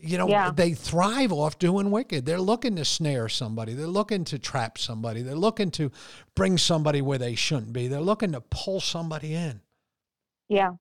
You 0.00 0.18
know, 0.18 0.28
yeah. 0.28 0.50
they 0.50 0.74
thrive 0.74 1.32
off 1.32 1.58
doing 1.58 1.90
wicked. 1.90 2.26
They're 2.26 2.40
looking 2.40 2.76
to 2.76 2.84
snare 2.84 3.28
somebody. 3.28 3.72
They're 3.72 3.86
looking 3.86 4.24
to 4.26 4.38
trap 4.38 4.76
somebody. 4.76 5.22
They're 5.22 5.34
looking 5.34 5.70
to 5.72 5.92
bring 6.34 6.58
somebody 6.58 7.00
where 7.00 7.16
they 7.16 7.36
shouldn't 7.36 7.72
be. 7.72 7.88
They're 7.88 8.00
looking 8.00 8.32
to 8.32 8.42
pull 8.42 8.80
somebody 8.80 9.32
in. 9.32 9.62
Yeah 10.48 10.72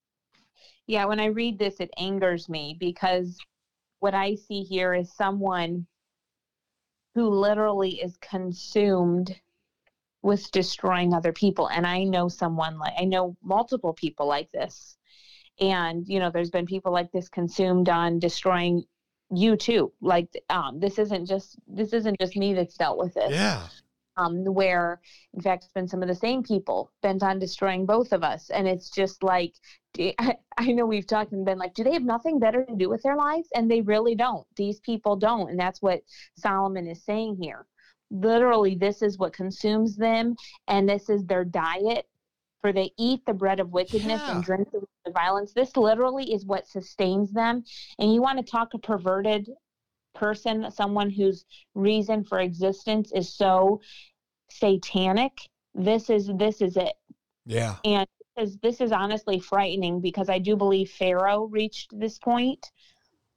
yeah, 0.87 1.05
when 1.05 1.19
I 1.19 1.25
read 1.25 1.57
this, 1.57 1.79
it 1.79 1.91
angers 1.97 2.49
me 2.49 2.75
because 2.79 3.37
what 3.99 4.13
I 4.13 4.35
see 4.35 4.63
here 4.63 4.93
is 4.93 5.13
someone 5.13 5.87
who 7.15 7.29
literally 7.29 8.01
is 8.01 8.17
consumed 8.17 9.39
with 10.21 10.51
destroying 10.51 11.13
other 11.13 11.31
people. 11.31 11.67
And 11.67 11.85
I 11.85 12.03
know 12.03 12.27
someone 12.27 12.77
like, 12.79 12.93
I 12.97 13.05
know 13.05 13.37
multiple 13.43 13.93
people 13.93 14.27
like 14.27 14.51
this. 14.51 14.97
And, 15.59 16.07
you 16.07 16.19
know, 16.19 16.31
there's 16.31 16.49
been 16.49 16.65
people 16.65 16.91
like 16.91 17.11
this 17.11 17.29
consumed 17.29 17.87
on 17.87 18.19
destroying 18.19 18.83
you 19.31 19.55
too. 19.55 19.93
Like, 20.01 20.29
um, 20.49 20.79
this 20.79 20.97
isn't 20.97 21.27
just, 21.27 21.57
this 21.67 21.93
isn't 21.93 22.19
just 22.19 22.35
me 22.35 22.53
that's 22.53 22.75
dealt 22.75 22.97
with 22.97 23.15
it. 23.17 23.31
Yeah 23.31 23.67
um, 24.17 24.43
where 24.45 25.01
in 25.33 25.41
fact 25.41 25.63
it's 25.63 25.73
been 25.73 25.87
some 25.87 26.01
of 26.01 26.07
the 26.07 26.15
same 26.15 26.43
people 26.43 26.91
bent 27.01 27.23
on 27.23 27.39
destroying 27.39 27.85
both 27.85 28.11
of 28.11 28.23
us. 28.23 28.49
And 28.49 28.67
it's 28.67 28.89
just 28.89 29.23
like 29.23 29.53
I, 29.99 30.35
I 30.57 30.71
know 30.71 30.85
we've 30.85 31.07
talked 31.07 31.31
and 31.31 31.45
been 31.45 31.57
like 31.57 31.73
do 31.73 31.83
they 31.83 31.93
have 31.93 32.03
nothing 32.03 32.39
better 32.39 32.65
to 32.65 32.75
do 32.75 32.89
with 32.89 33.03
their 33.03 33.15
lives? 33.15 33.49
And 33.55 33.69
they 33.69 33.81
really 33.81 34.15
don't. 34.15 34.45
These 34.55 34.79
people 34.79 35.15
don't. 35.15 35.49
And 35.49 35.59
that's 35.59 35.81
what 35.81 36.01
solomon 36.37 36.87
is 36.87 37.03
saying 37.03 37.37
here. 37.41 37.65
Literally 38.11 38.75
this 38.75 39.01
is 39.01 39.17
what 39.17 39.33
consumes 39.33 39.95
them 39.95 40.35
and 40.67 40.87
this 40.87 41.09
is 41.09 41.25
their 41.25 41.45
diet 41.45 42.07
for 42.63 42.71
they 42.71 42.91
eat 42.97 43.25
the 43.25 43.33
bread 43.33 43.59
of 43.59 43.73
wickedness 43.73 44.21
yeah. 44.23 44.35
and 44.35 44.43
drink 44.43 44.69
the 44.71 45.11
violence. 45.11 45.51
This 45.51 45.75
literally 45.75 46.33
is 46.33 46.45
what 46.45 46.65
sustains 46.65 47.29
them. 47.33 47.65
And 47.99 48.13
you 48.13 48.21
want 48.21 48.39
to 48.39 48.49
talk 48.49 48.73
a 48.73 48.79
perverted 48.79 49.49
person, 50.13 50.69
someone 50.71 51.09
whose 51.09 51.45
reason 51.75 52.23
for 52.23 52.39
existence 52.39 53.11
is 53.13 53.33
so 53.33 53.81
satanic, 54.49 55.31
this 55.73 56.09
is 56.09 56.29
this 56.37 56.61
is 56.61 56.77
it. 56.77 56.93
Yeah. 57.45 57.75
And 57.83 58.07
this, 58.37 58.57
this 58.61 58.81
is 58.81 58.91
honestly 58.91 59.39
frightening 59.39 60.01
because 60.01 60.29
I 60.29 60.39
do 60.39 60.55
believe 60.55 60.89
Pharaoh 60.89 61.45
reached 61.45 61.97
this 61.97 62.17
point. 62.17 62.71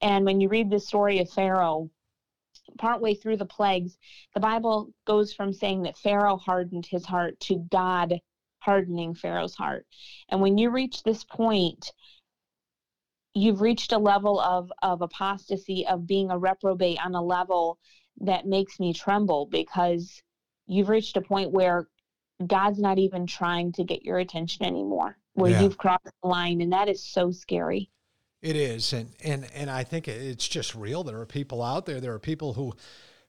And 0.01 0.25
when 0.25 0.41
you 0.41 0.49
read 0.49 0.71
the 0.71 0.81
story 0.81 1.21
of 1.21 1.31
Pharaoh, 1.31 1.91
partway 2.79 3.15
through 3.15 3.39
the 3.39 3.47
plagues, 3.47 3.97
the 4.35 4.41
Bible 4.41 4.93
goes 5.07 5.33
from 5.33 5.53
saying 5.53 5.83
that 5.83 5.97
Pharaoh 5.97 6.37
hardened 6.37 6.87
his 6.87 7.07
heart 7.07 7.39
to 7.41 7.67
God 7.71 8.21
hardening 8.67 9.15
Pharaoh's 9.15 9.55
heart. 9.55 9.87
And 10.29 10.41
when 10.41 10.59
you 10.59 10.71
reach 10.71 11.03
this 11.03 11.23
point, 11.23 11.93
you've 13.37 13.61
reached 13.61 13.93
a 13.93 13.99
level 13.99 14.41
of 14.41 14.73
of 14.83 15.03
apostasy 15.03 15.87
of 15.87 16.07
being 16.07 16.31
a 16.31 16.39
reprobate 16.39 16.99
on 17.05 17.15
a 17.15 17.23
level 17.23 17.79
that 18.21 18.47
makes 18.47 18.81
me 18.81 18.95
tremble 18.95 19.47
because 19.47 20.23
you've 20.67 20.89
reached 20.89 21.17
a 21.17 21.21
point 21.21 21.51
where 21.51 21.87
God's 22.47 22.79
not 22.79 22.99
even 22.99 23.27
trying 23.27 23.73
to 23.73 23.85
get 23.85 24.05
your 24.05 24.19
attention 24.19 24.65
anymore, 24.65 25.19
where 25.35 25.51
Yeah. 25.51 25.63
you've 25.63 25.79
crossed 25.79 26.05
the 26.23 26.29
line, 26.29 26.61
and 26.63 26.73
that 26.73 26.89
is 26.89 27.05
so 27.05 27.31
scary. 27.31 27.91
It 28.43 28.57
is, 28.57 28.93
and 28.93 29.11
and 29.23 29.47
and 29.55 29.71
I 29.71 29.85
think 29.85 30.09
it's 30.09 30.49
just 30.49 30.75
real. 30.75 31.05
There 31.05 31.21
are 31.21 31.27
people 31.27 31.63
out 31.63 31.85
there. 31.87 32.01
There 32.01 32.15
are 32.15 32.19
people 32.19 32.55
who 32.55 32.75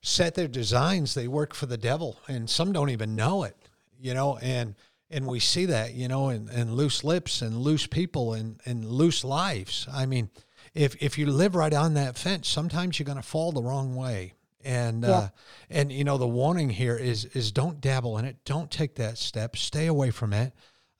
set 0.01 0.35
their 0.35 0.47
designs. 0.47 1.13
They 1.13 1.27
work 1.27 1.53
for 1.53 1.65
the 1.65 1.77
devil, 1.77 2.19
and 2.27 2.49
some 2.49 2.71
don't 2.71 2.89
even 2.89 3.15
know 3.15 3.43
it. 3.43 3.57
You 3.99 4.13
know, 4.13 4.37
and 4.37 4.75
and 5.09 5.25
we 5.27 5.39
see 5.39 5.65
that. 5.65 5.93
You 5.93 6.07
know, 6.07 6.29
in, 6.29 6.49
in 6.49 6.73
loose 6.75 7.03
lips 7.03 7.41
and 7.41 7.57
loose 7.57 7.87
people 7.87 8.33
and 8.33 8.59
and 8.65 8.85
loose 8.85 9.23
lives. 9.23 9.87
I 9.91 10.05
mean, 10.05 10.29
if 10.73 10.95
if 11.01 11.17
you 11.17 11.27
live 11.27 11.55
right 11.55 11.73
on 11.73 11.93
that 11.95 12.17
fence, 12.17 12.47
sometimes 12.47 12.99
you're 12.99 13.05
going 13.05 13.17
to 13.17 13.23
fall 13.23 13.51
the 13.51 13.63
wrong 13.63 13.95
way. 13.95 14.33
And 14.63 15.03
Yeah. 15.03 15.09
uh, 15.11 15.29
and 15.69 15.91
you 15.91 16.03
know 16.03 16.17
the 16.17 16.27
warning 16.27 16.69
here 16.69 16.97
is 16.97 17.25
is 17.25 17.51
don't 17.51 17.79
dabble 17.79 18.17
in 18.17 18.25
it. 18.25 18.37
Don't 18.45 18.69
take 18.71 18.95
that 18.95 19.17
step. 19.17 19.55
Stay 19.55 19.87
away 19.87 20.11
from 20.11 20.33
it. 20.33 20.53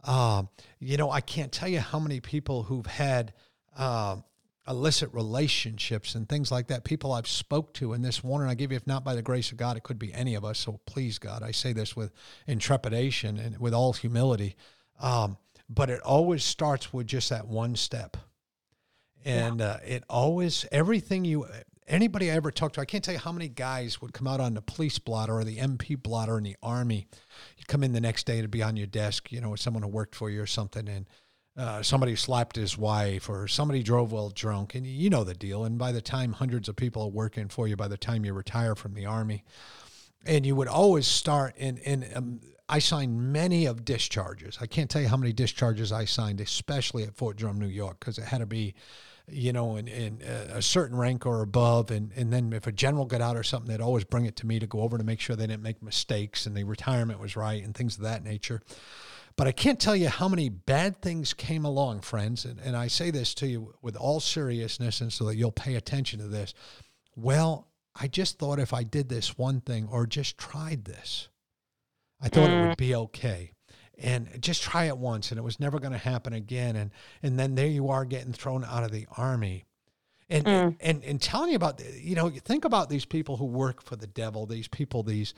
Um, 0.04 0.50
you 0.80 0.96
know, 0.96 1.12
I 1.12 1.22
can't 1.22 1.52
tell 1.52 1.68
you 1.68 1.80
how 1.80 2.00
many 2.00 2.20
people 2.22 2.64
who've 2.64 2.86
had 2.86 3.34
um 3.76 4.24
illicit 4.68 5.14
relationships 5.14 6.16
and 6.16 6.28
things 6.28 6.52
like 6.52 6.68
that. 6.68 6.84
People 6.84 7.14
I've 7.14 7.28
spoke 7.28 7.74
to, 7.76 7.94
in 7.94 8.02
this 8.02 8.24
warning 8.24 8.50
I 8.50 8.56
give 8.56 8.72
you, 8.72 8.78
if 8.78 8.88
not 8.88 9.04
by 9.04 9.16
the 9.16 9.22
grace 9.22 9.52
of 9.52 9.58
God, 9.58 9.78
it 9.78 9.84
could 9.84 10.00
be 10.00 10.14
any 10.14 10.36
of 10.36 10.44
us. 10.44 10.60
So 10.60 10.80
please, 10.86 11.20
God, 11.20 11.44
I 11.44 11.52
say 11.52 11.74
this 11.74 11.96
with 11.96 12.12
intrepidation 12.46 13.38
and 13.38 13.58
with 13.60 13.74
all 13.74 13.94
humility. 13.94 14.56
Um, 15.00 15.38
but 15.70 15.90
it 15.90 16.02
always 16.02 16.44
starts 16.44 16.94
with 16.94 17.08
just 17.08 17.30
that 17.30 17.48
one 17.48 17.76
step, 17.76 18.18
and 19.26 19.62
uh, 19.62 19.78
it 19.86 20.04
always 20.10 20.66
everything 20.72 21.26
you. 21.26 21.46
Anybody 21.88 22.30
I 22.30 22.36
ever 22.36 22.52
talked 22.52 22.76
to, 22.76 22.82
I 22.82 22.86
can't 22.86 23.02
tell 23.02 23.14
you 23.14 23.20
how 23.20 23.32
many 23.32 23.48
guys 23.48 24.02
would 24.02 24.12
come 24.12 24.28
out 24.28 24.42
on 24.42 24.54
the 24.54 24.62
police 24.62 25.00
blotter 25.00 25.34
or 25.34 25.46
the 25.46 25.58
MP 25.58 26.02
blotter 26.02 26.38
in 26.38 26.44
the 26.44 26.58
army. 26.62 27.08
You 27.58 27.64
come 27.66 27.82
in 27.82 27.94
the 27.94 28.02
next 28.02 28.26
day 28.26 28.42
to 28.42 28.48
be 28.50 28.62
on 28.62 28.76
your 28.76 28.88
desk, 28.88 29.32
you 29.32 29.40
know, 29.40 29.52
with 29.52 29.62
someone 29.62 29.84
who 29.84 29.90
worked 29.90 30.14
for 30.14 30.30
you 30.30 30.42
or 30.42 30.48
something, 30.48 30.90
and 30.90 31.06
uh, 31.58 31.82
somebody 31.82 32.16
slapped 32.16 32.56
his 32.56 32.78
wife 32.78 33.30
or 33.30 33.48
somebody 33.48 33.82
drove 33.82 34.12
well 34.12 34.30
drunk 34.30 34.76
and 34.76 34.86
you 34.86 35.10
know 35.10 35.24
the 35.24 35.34
deal 35.34 35.66
and 35.66 35.78
by 35.78 35.92
the 35.92 36.02
time 36.02 36.34
hundreds 36.34 36.70
of 36.70 36.76
people 36.76 37.02
are 37.02 37.10
working 37.10 37.48
for 37.48 37.68
you 37.68 37.76
by 37.76 37.88
the 37.88 37.98
time 37.98 38.24
you 38.24 38.34
retire 38.34 38.76
from 38.76 38.94
the 38.94 39.06
army 39.06 39.44
and 40.26 40.46
you 40.46 40.56
would 40.56 40.68
always 40.68 41.08
start 41.08 41.56
in 41.58 41.78
in 41.78 42.06
um, 42.16 42.40
I 42.70 42.80
signed 42.80 43.32
many 43.32 43.66
of 43.66 43.86
discharges. 43.86 44.58
I 44.60 44.68
can't 44.68 44.90
tell 44.90 45.02
you 45.02 45.08
how 45.08 45.16
many 45.18 45.32
discharges 45.32 45.92
I 45.92 46.04
signed, 46.04 46.42
especially 46.42 47.04
at 47.04 47.16
Fort 47.16 47.38
Drum, 47.38 47.60
New 47.60 47.68
York, 47.68 48.00
because 48.00 48.18
it 48.18 48.26
had 48.26 48.40
to 48.40 48.46
be, 48.46 48.74
you 49.30 49.54
know, 49.54 49.78
in, 49.78 49.88
in 49.88 50.22
a 50.22 50.62
certain 50.62 50.98
rank 50.98 51.26
or 51.26 51.42
above. 51.42 51.92
And, 51.92 52.12
and 52.18 52.34
then 52.34 52.52
if 52.52 52.68
a 52.68 52.74
general 52.74 53.06
got 53.06 53.22
out 53.22 53.38
or 53.38 53.44
something, 53.44 53.72
they'd 53.72 53.82
always 53.82 54.04
bring 54.04 54.26
it 54.26 54.36
to 54.38 54.48
me 54.48 54.60
to 54.60 54.68
go 54.68 54.82
over 54.82 54.98
to 54.98 55.04
make 55.06 55.22
sure 55.22 55.38
they 55.38 55.48
didn't 55.48 55.64
make 55.64 55.82
mistakes 55.82 56.46
and 56.46 56.58
the 56.58 56.66
retirement 56.66 57.22
was 57.22 57.38
right 57.38 57.64
and 57.64 57.74
things 57.74 57.96
of 57.96 58.04
that 58.04 58.22
nature. 58.22 58.62
But 59.38 59.48
I 59.48 59.52
can't 59.52 59.80
tell 59.80 59.96
you 59.96 60.10
how 60.10 60.28
many 60.28 60.50
bad 60.50 61.00
things 61.02 61.34
came 61.34 61.64
along, 61.64 62.02
friends. 62.02 62.44
And, 62.44 62.60
and 62.60 62.76
I 62.76 62.88
say 62.88 63.12
this 63.12 63.36
to 63.36 63.48
you 63.48 63.76
with 63.84 63.96
all 63.96 64.20
seriousness 64.20 65.00
and 65.00 65.14
so 65.14 65.26
that 65.26 65.36
you'll 65.38 65.52
pay 65.52 65.76
attention 65.76 66.20
to 66.20 66.28
this. 66.28 66.56
Well, 67.16 67.68
I 67.96 68.08
just 68.08 68.40
thought 68.40 68.60
if 68.60 68.74
I 68.74 68.84
did 68.84 69.10
this 69.10 69.38
one 69.38 69.62
thing 69.62 69.88
or 69.92 70.08
just 70.08 70.38
tried 70.40 70.86
this, 70.86 71.30
I 72.20 72.30
thought 72.30 72.50
it 72.50 72.68
would 72.68 72.78
be 72.78 72.96
okay. 72.96 73.52
And 74.00 74.42
just 74.42 74.64
try 74.64 74.86
it 74.86 74.98
once 74.98 75.32
and 75.32 75.40
it 75.40 75.44
was 75.44 75.60
never 75.60 75.80
going 75.80 75.92
to 75.92 75.98
happen 76.00 76.34
again. 76.34 76.76
And, 76.76 76.92
and 77.22 77.38
then 77.40 77.54
there 77.54 77.68
you 77.68 77.90
are 77.90 78.06
getting 78.06 78.34
thrown 78.34 78.66
out 78.66 78.84
of 78.84 78.92
the 78.92 79.08
army. 79.18 79.66
And, 80.30 80.46
Mm. 80.46 80.76
and, 80.82 81.04
and 81.06 81.22
telling 81.22 81.52
you 81.52 81.56
about, 81.56 81.82
you 81.96 82.16
know, 82.16 82.28
you 82.28 82.42
think 82.42 82.66
about 82.66 82.90
these 82.90 83.06
people 83.06 83.38
who 83.38 83.46
work 83.46 83.82
for 83.82 83.96
the 83.96 84.08
devil, 84.08 84.46
these 84.46 84.68
people, 84.68 85.02
these, 85.02 85.34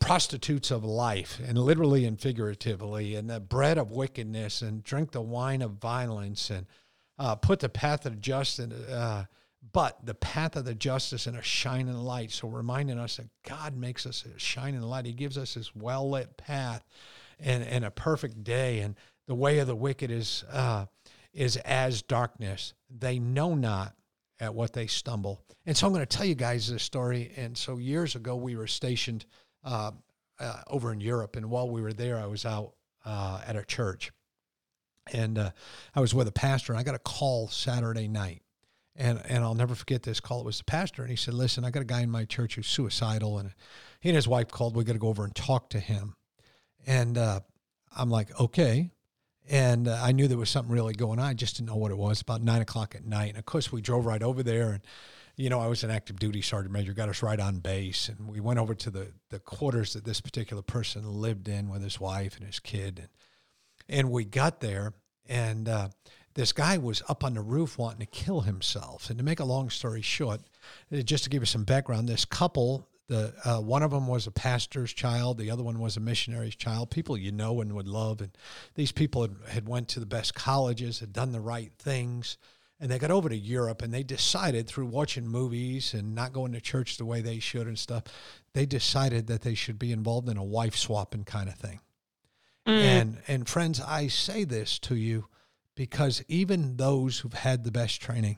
prostitutes 0.00 0.70
of 0.70 0.84
life, 0.84 1.40
and 1.46 1.58
literally 1.58 2.04
and 2.04 2.20
figuratively, 2.20 3.14
and 3.14 3.28
the 3.28 3.40
bread 3.40 3.78
of 3.78 3.90
wickedness, 3.90 4.62
and 4.62 4.82
drink 4.82 5.12
the 5.12 5.20
wine 5.20 5.62
of 5.62 5.72
violence, 5.72 6.50
and 6.50 6.66
uh, 7.18 7.34
put 7.34 7.60
the 7.60 7.68
path 7.68 8.06
of 8.06 8.20
justice, 8.20 8.72
uh, 8.88 9.24
but 9.72 10.04
the 10.04 10.14
path 10.14 10.56
of 10.56 10.64
the 10.64 10.74
justice 10.74 11.26
in 11.26 11.36
a 11.36 11.42
shining 11.42 11.94
light. 11.94 12.30
So 12.30 12.48
reminding 12.48 12.98
us 12.98 13.16
that 13.16 13.28
God 13.48 13.76
makes 13.76 14.06
us 14.06 14.24
a 14.24 14.38
shining 14.38 14.82
light. 14.82 15.06
He 15.06 15.12
gives 15.12 15.38
us 15.38 15.54
this 15.54 15.74
well 15.74 16.10
lit 16.10 16.36
path, 16.36 16.84
and 17.40 17.62
and 17.64 17.84
a 17.84 17.90
perfect 17.90 18.44
day. 18.44 18.80
And 18.80 18.96
the 19.26 19.34
way 19.34 19.58
of 19.58 19.66
the 19.66 19.76
wicked 19.76 20.10
is 20.10 20.44
uh, 20.52 20.86
is 21.32 21.56
as 21.58 22.02
darkness. 22.02 22.74
They 22.90 23.18
know 23.18 23.54
not 23.54 23.94
at 24.40 24.54
what 24.54 24.72
they 24.72 24.86
stumble. 24.86 25.42
And 25.66 25.76
so 25.76 25.86
I'm 25.86 25.92
going 25.92 26.06
to 26.06 26.16
tell 26.16 26.26
you 26.26 26.34
guys 26.34 26.70
this 26.70 26.82
story. 26.82 27.32
And 27.36 27.56
so 27.56 27.78
years 27.78 28.16
ago, 28.16 28.36
we 28.36 28.56
were 28.56 28.66
stationed 28.66 29.24
uh, 29.64 29.92
uh, 30.38 30.60
over 30.68 30.92
in 30.92 31.00
Europe, 31.00 31.36
and 31.36 31.50
while 31.50 31.68
we 31.68 31.80
were 31.80 31.92
there, 31.92 32.18
I 32.18 32.26
was 32.26 32.44
out 32.44 32.72
uh, 33.04 33.40
at 33.46 33.56
a 33.56 33.64
church, 33.64 34.12
and 35.12 35.38
uh, 35.38 35.50
I 35.94 36.00
was 36.00 36.14
with 36.14 36.28
a 36.28 36.32
pastor. 36.32 36.72
And 36.72 36.80
I 36.80 36.82
got 36.82 36.94
a 36.94 37.00
call 37.00 37.48
Saturday 37.48 38.08
night, 38.08 38.42
and 38.96 39.20
and 39.28 39.44
I'll 39.44 39.54
never 39.54 39.74
forget 39.74 40.02
this 40.02 40.20
call. 40.20 40.40
It 40.40 40.46
was 40.46 40.58
the 40.58 40.64
pastor, 40.64 41.02
and 41.02 41.10
he 41.10 41.16
said, 41.16 41.34
"Listen, 41.34 41.64
I 41.64 41.70
got 41.70 41.82
a 41.82 41.86
guy 41.86 42.00
in 42.00 42.10
my 42.10 42.24
church 42.24 42.56
who's 42.56 42.66
suicidal, 42.66 43.38
and 43.38 43.52
he 44.00 44.08
and 44.08 44.16
his 44.16 44.28
wife 44.28 44.48
called. 44.48 44.76
We 44.76 44.84
got 44.84 44.94
to 44.94 44.98
go 44.98 45.08
over 45.08 45.24
and 45.24 45.34
talk 45.34 45.70
to 45.70 45.78
him." 45.78 46.16
And 46.86 47.16
uh, 47.16 47.40
I'm 47.96 48.10
like, 48.10 48.38
"Okay." 48.40 48.90
And 49.46 49.88
uh, 49.88 50.00
I 50.02 50.12
knew 50.12 50.26
there 50.26 50.38
was 50.38 50.48
something 50.48 50.72
really 50.72 50.94
going 50.94 51.18
on. 51.18 51.26
I 51.26 51.34
just 51.34 51.56
didn't 51.56 51.68
know 51.68 51.76
what 51.76 51.90
it 51.90 51.98
was. 51.98 52.22
About 52.22 52.40
nine 52.40 52.62
o'clock 52.62 52.94
at 52.94 53.04
night, 53.04 53.28
and 53.28 53.38
of 53.38 53.44
course, 53.44 53.70
we 53.70 53.82
drove 53.82 54.06
right 54.06 54.22
over 54.22 54.42
there, 54.42 54.70
and 54.70 54.80
you 55.36 55.50
know, 55.50 55.60
I 55.60 55.66
was 55.66 55.82
an 55.82 55.90
active 55.90 56.18
duty 56.18 56.42
sergeant 56.42 56.72
major, 56.72 56.92
got 56.92 57.08
us 57.08 57.22
right 57.22 57.40
on 57.40 57.58
base. 57.58 58.08
And 58.08 58.28
we 58.28 58.40
went 58.40 58.58
over 58.58 58.74
to 58.74 58.90
the, 58.90 59.08
the 59.30 59.40
quarters 59.40 59.94
that 59.94 60.04
this 60.04 60.20
particular 60.20 60.62
person 60.62 61.20
lived 61.20 61.48
in 61.48 61.68
with 61.68 61.82
his 61.82 61.98
wife 61.98 62.36
and 62.36 62.46
his 62.46 62.60
kid. 62.60 62.98
And, 62.98 63.08
and 63.88 64.10
we 64.10 64.24
got 64.24 64.60
there, 64.60 64.94
and 65.28 65.68
uh, 65.68 65.88
this 66.34 66.52
guy 66.52 66.78
was 66.78 67.02
up 67.08 67.24
on 67.24 67.34
the 67.34 67.40
roof 67.40 67.78
wanting 67.78 68.00
to 68.00 68.06
kill 68.06 68.42
himself. 68.42 69.10
And 69.10 69.18
to 69.18 69.24
make 69.24 69.40
a 69.40 69.44
long 69.44 69.70
story 69.70 70.02
short, 70.02 70.40
uh, 70.92 70.98
just 70.98 71.24
to 71.24 71.30
give 71.30 71.42
you 71.42 71.46
some 71.46 71.64
background, 71.64 72.08
this 72.08 72.24
couple, 72.24 72.88
the 73.08 73.34
uh, 73.44 73.60
one 73.60 73.82
of 73.82 73.90
them 73.90 74.06
was 74.06 74.26
a 74.26 74.30
pastor's 74.30 74.92
child, 74.92 75.38
the 75.38 75.50
other 75.50 75.62
one 75.62 75.80
was 75.80 75.96
a 75.96 76.00
missionary's 76.00 76.56
child, 76.56 76.90
people 76.90 77.18
you 77.18 77.32
know 77.32 77.60
and 77.60 77.74
would 77.74 77.88
love. 77.88 78.20
And 78.20 78.30
these 78.76 78.92
people 78.92 79.22
had, 79.22 79.36
had 79.48 79.68
went 79.68 79.88
to 79.88 80.00
the 80.00 80.06
best 80.06 80.34
colleges, 80.34 81.00
had 81.00 81.12
done 81.12 81.32
the 81.32 81.40
right 81.40 81.72
things 81.78 82.38
and 82.84 82.92
they 82.92 82.98
got 82.98 83.10
over 83.10 83.30
to 83.30 83.36
Europe 83.36 83.80
and 83.80 83.94
they 83.94 84.02
decided 84.02 84.66
through 84.66 84.84
watching 84.84 85.26
movies 85.26 85.94
and 85.94 86.14
not 86.14 86.34
going 86.34 86.52
to 86.52 86.60
church 86.60 86.98
the 86.98 87.06
way 87.06 87.22
they 87.22 87.38
should 87.38 87.66
and 87.66 87.78
stuff, 87.78 88.02
they 88.52 88.66
decided 88.66 89.26
that 89.26 89.40
they 89.40 89.54
should 89.54 89.78
be 89.78 89.90
involved 89.90 90.28
in 90.28 90.36
a 90.36 90.44
wife 90.44 90.76
swapping 90.76 91.24
kind 91.24 91.48
of 91.48 91.54
thing. 91.54 91.80
Mm. 92.66 92.78
And 92.82 93.18
and 93.26 93.48
friends, 93.48 93.80
I 93.80 94.08
say 94.08 94.44
this 94.44 94.78
to 94.80 94.96
you 94.96 95.28
because 95.74 96.22
even 96.28 96.76
those 96.76 97.20
who've 97.20 97.32
had 97.32 97.64
the 97.64 97.72
best 97.72 98.02
training, 98.02 98.36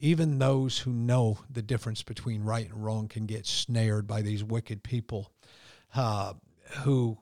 even 0.00 0.40
those 0.40 0.80
who 0.80 0.92
know 0.92 1.38
the 1.48 1.62
difference 1.62 2.02
between 2.02 2.42
right 2.42 2.68
and 2.68 2.84
wrong 2.84 3.06
can 3.06 3.26
get 3.26 3.46
snared 3.46 4.08
by 4.08 4.22
these 4.22 4.42
wicked 4.42 4.82
people 4.82 5.30
uh, 5.94 6.32
who, 6.82 7.16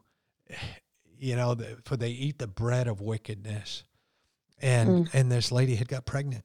you 1.19 1.37
know, 1.37 1.55
the, 1.55 1.77
for 1.85 1.99
they 1.99 2.13
eat 2.13 2.39
the 2.39 2.47
bread 2.47 2.89
of 2.89 3.03
wickedness 3.03 3.85
and 4.61 5.09
and 5.13 5.31
this 5.31 5.51
lady 5.53 5.75
had 5.77 5.89
got 5.89 6.07
pregnant. 6.07 6.45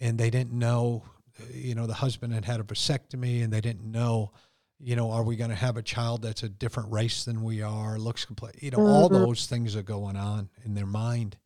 And 0.00 0.18
they 0.18 0.30
didn't 0.30 0.52
know 0.52 1.04
you 1.50 1.74
know 1.74 1.86
the 1.86 1.94
husband 1.94 2.32
had 2.34 2.44
had 2.44 2.60
a 2.60 2.64
vasectomy 2.64 3.42
and 3.42 3.52
they 3.52 3.60
didn't 3.60 3.84
know 3.90 4.32
you 4.78 4.96
know 4.96 5.10
are 5.10 5.22
we 5.22 5.36
going 5.36 5.50
to 5.50 5.56
have 5.56 5.76
a 5.76 5.82
child 5.82 6.22
that's 6.22 6.42
a 6.42 6.48
different 6.48 6.92
race 6.92 7.24
than 7.24 7.42
we 7.42 7.62
are 7.62 7.98
looks 7.98 8.24
complete 8.24 8.62
you 8.62 8.70
know 8.70 8.78
all 8.86 9.08
Mhm. 9.08 9.24
those 9.26 9.46
things 9.46 9.74
are 9.76 9.82
going 9.82 10.16
on 10.16 10.50
in 10.64 10.74
their 10.74 10.86
mind. 10.86 11.36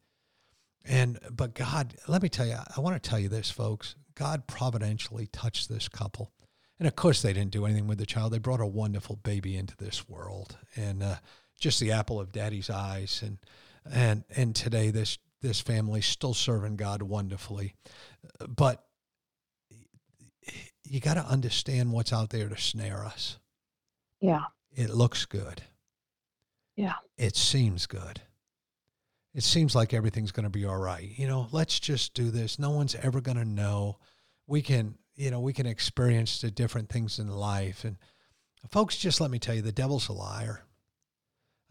And 0.85 1.19
but 1.31 1.55
god 1.55 1.97
let 2.09 2.23
me 2.23 2.29
tell 2.29 2.47
you 2.47 2.57
i 2.77 2.81
want 2.81 3.01
to 3.01 3.09
tell 3.11 3.19
you 3.19 3.29
this 3.29 3.51
folks. 3.51 3.95
God 4.15 4.47
providentially 4.47 5.27
touched 5.27 5.69
this 5.69 5.89
couple. 5.91 6.33
And 6.79 6.89
of 6.89 6.97
course 6.97 7.21
they 7.23 7.33
didn't 7.35 7.51
do 7.53 7.67
anything 7.67 7.87
with 7.87 7.99
the 7.99 8.07
child. 8.07 8.33
They 8.33 8.39
brought 8.39 8.61
a 8.61 8.67
wonderful 8.67 9.17
baby 9.17 9.57
into 9.57 9.77
this 9.77 10.09
world. 10.09 10.57
And 10.75 11.03
uh, 11.03 11.17
just 11.59 11.81
the 11.81 11.93
apple 11.93 12.19
of 12.19 12.33
daddy's 12.33 12.71
eyes. 12.71 13.23
And 13.25 13.39
and 13.91 14.25
and 14.35 14.55
today 14.57 14.91
this 14.91 15.19
this 15.43 15.61
family 15.61 16.01
still 16.01 16.35
serving 16.35 16.77
God 16.77 17.03
wonderfully. 17.03 17.75
But 18.49 18.85
you 20.85 21.01
got 21.01 21.15
to 21.15 21.25
understand 21.25 21.93
what's 21.93 22.13
out 22.13 22.31
there 22.31 22.49
to 22.49 22.57
snare 22.57 23.05
us. 23.05 23.39
Yeah. 24.21 24.45
It 24.75 24.91
looks 24.91 25.27
good. 25.27 25.63
Yeah. 26.77 26.95
It 27.17 27.37
seems 27.37 27.87
good. 27.87 28.21
It 29.35 29.43
seems 29.43 29.75
like 29.75 29.93
everything's 29.93 30.33
going 30.33 30.45
to 30.45 30.51
be 30.51 30.65
all 30.65 30.79
right. 30.79 31.11
You 31.17 31.27
know, 31.27 31.49
let's 31.53 31.79
just 31.79 32.15
do 32.15 32.31
this. 32.31 32.59
No 32.59 32.71
one's 32.71 32.95
ever 32.95 33.21
going 33.21 33.37
to 33.37 33.45
know. 33.45 33.99
We 34.47 34.63
can, 34.63 34.95
you 35.15 35.31
know, 35.31 35.41
we 35.41 35.53
can 35.53 35.67
experience 35.67 36.41
the 36.41 36.51
different 36.51 36.89
things 36.89 37.19
in 37.19 37.29
life. 37.29 37.85
And 37.85 37.97
folks, 38.71 38.97
just 38.97 39.21
let 39.21 39.31
me 39.31 39.39
tell 39.39 39.55
you, 39.55 39.63
the 39.63 39.73
devil's 39.73 40.09
a 40.09 40.13
liar. 40.13 40.63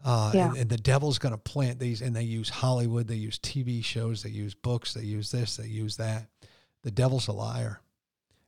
Uh, 0.04 0.30
Yeah. 0.34 0.48
and, 0.48 0.56
and 0.58 0.70
the 0.70 0.76
devil's 0.76 1.18
going 1.18 1.32
to 1.32 1.38
plant 1.38 1.78
these, 1.78 2.00
and 2.02 2.14
they 2.14 2.22
use 2.22 2.48
Hollywood, 2.48 3.08
they 3.08 3.16
use 3.16 3.38
TV 3.38 3.84
shows, 3.84 4.22
they 4.22 4.30
use 4.30 4.54
books, 4.54 4.94
they 4.94 5.02
use 5.04 5.30
this, 5.30 5.56
they 5.56 5.66
use 5.66 5.96
that. 5.96 6.28
The 6.82 6.90
devil's 6.90 7.28
a 7.28 7.32
liar. 7.32 7.80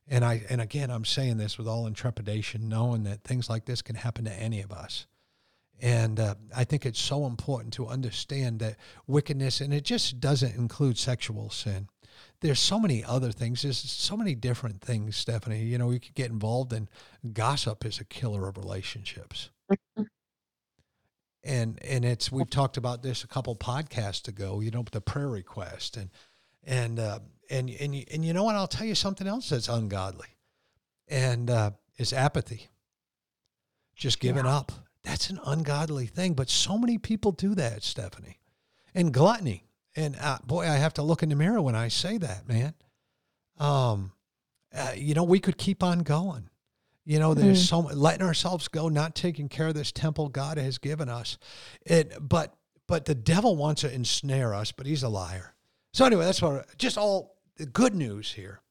And 0.07 0.25
I, 0.25 0.43
and 0.49 0.61
again, 0.61 0.89
I'm 0.89 1.05
saying 1.05 1.37
this 1.37 1.57
with 1.57 1.67
all 1.67 1.85
intrepidation, 1.85 2.67
knowing 2.69 3.03
that 3.03 3.23
things 3.23 3.49
like 3.49 3.65
this 3.65 3.81
can 3.81 3.95
happen 3.95 4.25
to 4.25 4.33
any 4.33 4.61
of 4.61 4.71
us. 4.71 5.05
And 5.81 6.19
uh, 6.19 6.35
I 6.55 6.63
think 6.65 6.85
it's 6.85 6.99
so 6.99 7.25
important 7.25 7.73
to 7.73 7.87
understand 7.87 8.59
that 8.59 8.75
wickedness, 9.07 9.61
and 9.61 9.73
it 9.73 9.85
just 9.85 10.19
doesn't 10.19 10.55
include 10.55 10.97
sexual 10.97 11.49
sin. 11.49 11.87
There's 12.41 12.59
so 12.59 12.79
many 12.79 13.03
other 13.03 13.31
things. 13.31 13.61
There's 13.61 13.77
so 13.77 14.17
many 14.17 14.35
different 14.35 14.81
things, 14.81 15.15
Stephanie. 15.15 15.63
You 15.63 15.77
know, 15.77 15.87
we 15.87 15.99
could 15.99 16.15
get 16.15 16.31
involved 16.31 16.73
in 16.73 16.89
gossip 17.33 17.85
is 17.85 17.99
a 17.99 18.05
killer 18.05 18.47
of 18.47 18.57
relationships. 18.57 19.51
And 21.43 21.79
and 21.83 22.05
it's 22.05 22.31
we've 22.31 22.49
talked 22.49 22.77
about 22.77 23.03
this 23.03 23.23
a 23.23 23.27
couple 23.27 23.55
podcasts 23.55 24.27
ago. 24.27 24.59
You 24.59 24.71
know, 24.71 24.83
the 24.91 25.01
prayer 25.01 25.29
request 25.29 25.97
and 25.97 26.09
and 26.63 26.99
uh, 26.99 27.19
and 27.49 27.69
and 27.69 27.95
you, 27.95 28.05
and 28.11 28.25
you 28.25 28.33
know 28.33 28.43
what? 28.43 28.55
I'll 28.55 28.67
tell 28.67 28.87
you 28.87 28.95
something 28.95 29.27
else 29.27 29.49
that's 29.49 29.69
ungodly, 29.69 30.37
and 31.07 31.49
uh, 31.49 31.71
is 31.97 32.13
apathy. 32.13 32.69
Just 33.95 34.19
giving 34.19 34.45
yeah. 34.45 34.57
up. 34.57 34.71
That's 35.03 35.29
an 35.29 35.39
ungodly 35.45 36.07
thing, 36.07 36.33
but 36.33 36.49
so 36.49 36.77
many 36.77 36.97
people 36.97 37.31
do 37.31 37.55
that, 37.55 37.83
Stephanie. 37.83 38.39
And 38.93 39.13
gluttony. 39.13 39.65
And 39.95 40.15
uh, 40.19 40.39
boy, 40.45 40.63
I 40.63 40.75
have 40.75 40.93
to 40.95 41.01
look 41.01 41.23
in 41.23 41.29
the 41.29 41.35
mirror 41.35 41.61
when 41.61 41.75
I 41.75 41.87
say 41.87 42.17
that, 42.17 42.47
man. 42.47 42.73
Um, 43.57 44.11
uh, 44.73 44.91
you 44.95 45.13
know, 45.13 45.23
we 45.23 45.39
could 45.39 45.57
keep 45.57 45.83
on 45.83 45.99
going. 45.99 46.49
You 47.09 47.17
know, 47.17 47.33
there's 47.33 47.67
mm-hmm. 47.67 47.87
so 47.89 47.95
letting 47.95 48.21
ourselves 48.21 48.67
go, 48.67 48.87
not 48.87 49.15
taking 49.15 49.49
care 49.49 49.69
of 49.69 49.73
this 49.73 49.91
temple 49.91 50.29
God 50.29 50.59
has 50.59 50.77
given 50.77 51.09
us. 51.09 51.39
It, 51.83 52.13
but 52.21 52.53
but 52.85 53.05
the 53.05 53.15
devil 53.15 53.55
wants 53.55 53.81
to 53.81 53.91
ensnare 53.91 54.53
us, 54.53 54.71
but 54.71 54.85
he's 54.85 55.01
a 55.01 55.09
liar. 55.09 55.55
So 55.91 56.05
anyway, 56.05 56.25
that's 56.25 56.39
what 56.39 56.67
just 56.77 56.99
all 56.99 57.35
the 57.57 57.65
good 57.65 57.95
news 57.95 58.33
here. 58.33 58.61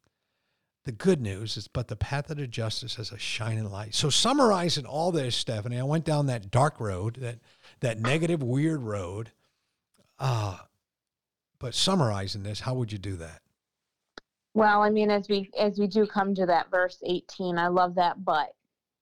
The 0.84 0.92
good 0.92 1.20
news 1.20 1.56
is, 1.56 1.66
but 1.66 1.88
the 1.88 1.96
path 1.96 2.30
of 2.30 2.36
the 2.36 2.46
justice 2.46 2.96
is 3.00 3.10
a 3.10 3.18
shining 3.18 3.68
light. 3.68 3.96
So 3.96 4.08
summarizing 4.08 4.86
all 4.86 5.10
this, 5.10 5.34
Stephanie, 5.34 5.80
I 5.80 5.82
went 5.82 6.04
down 6.04 6.26
that 6.26 6.48
dark 6.48 6.78
road, 6.78 7.16
that 7.16 7.40
that 7.80 7.98
negative, 7.98 8.40
weird 8.40 8.82
road. 8.82 9.32
Uh, 10.20 10.58
but 11.58 11.74
summarizing 11.74 12.44
this, 12.44 12.60
how 12.60 12.74
would 12.74 12.92
you 12.92 12.98
do 12.98 13.16
that? 13.16 13.42
Well, 14.54 14.82
I 14.82 14.90
mean, 14.90 15.10
as 15.10 15.28
we 15.28 15.50
as 15.58 15.78
we 15.78 15.86
do 15.86 16.06
come 16.06 16.34
to 16.34 16.46
that 16.46 16.70
verse 16.70 16.98
18, 17.04 17.58
I 17.58 17.68
love 17.68 17.94
that 17.96 18.24
but 18.24 18.54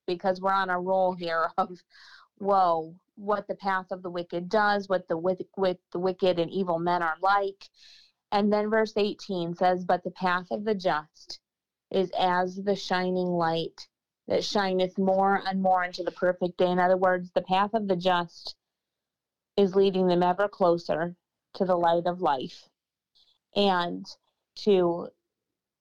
because 0.07 0.41
we're 0.41 0.53
on 0.53 0.71
a 0.71 0.79
roll 0.81 1.15
here 1.15 1.51
of 1.59 1.71
whoa, 2.39 2.95
what 3.17 3.47
the 3.49 3.55
path 3.55 3.87
of 3.91 4.03
the 4.03 4.11
wicked 4.11 4.49
does, 4.49 4.89
what 4.89 5.09
the 5.09 5.17
with, 5.17 5.79
the 5.93 5.99
wicked 5.99 6.39
and 6.39 6.51
evil 6.51 6.79
men 6.79 7.03
are 7.03 7.17
like. 7.21 7.69
And 8.33 8.53
then 8.53 8.71
verse 8.71 8.93
18 8.97 9.55
says, 9.55 9.85
But 9.85 10.05
the 10.05 10.11
path 10.11 10.49
of 10.51 10.65
the 10.65 10.75
just 10.75 11.41
is 11.91 12.11
as 12.19 12.57
the 12.57 12.77
shining 12.77 13.29
light 13.29 13.89
that 14.29 14.45
shineth 14.45 14.99
more 14.99 15.43
and 15.47 15.63
more 15.63 15.85
into 15.85 16.03
the 16.03 16.11
perfect 16.11 16.59
day. 16.59 16.71
In 16.71 16.79
other 16.79 16.97
words, 16.97 17.31
the 17.33 17.43
path 17.43 17.73
of 17.75 17.87
the 17.87 17.97
just 17.97 18.57
is 19.57 19.77
leading 19.77 20.09
them 20.09 20.23
ever 20.23 20.49
closer 20.49 21.15
to 21.55 21.65
the 21.65 21.77
light 21.77 22.07
of 22.07 22.21
life 22.21 22.69
and 23.55 24.05
to 24.57 25.09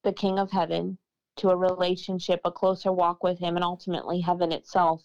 the 0.06 0.14
King 0.14 0.40
of 0.40 0.52
Heaven, 0.52 0.98
to 1.38 1.50
a 1.50 1.56
relationship, 1.56 2.40
a 2.46 2.52
closer 2.52 2.94
walk 2.94 3.24
with 3.24 3.38
Him, 3.40 3.56
and 3.56 3.64
ultimately 3.64 4.22
heaven 4.22 4.54
itself. 4.54 5.04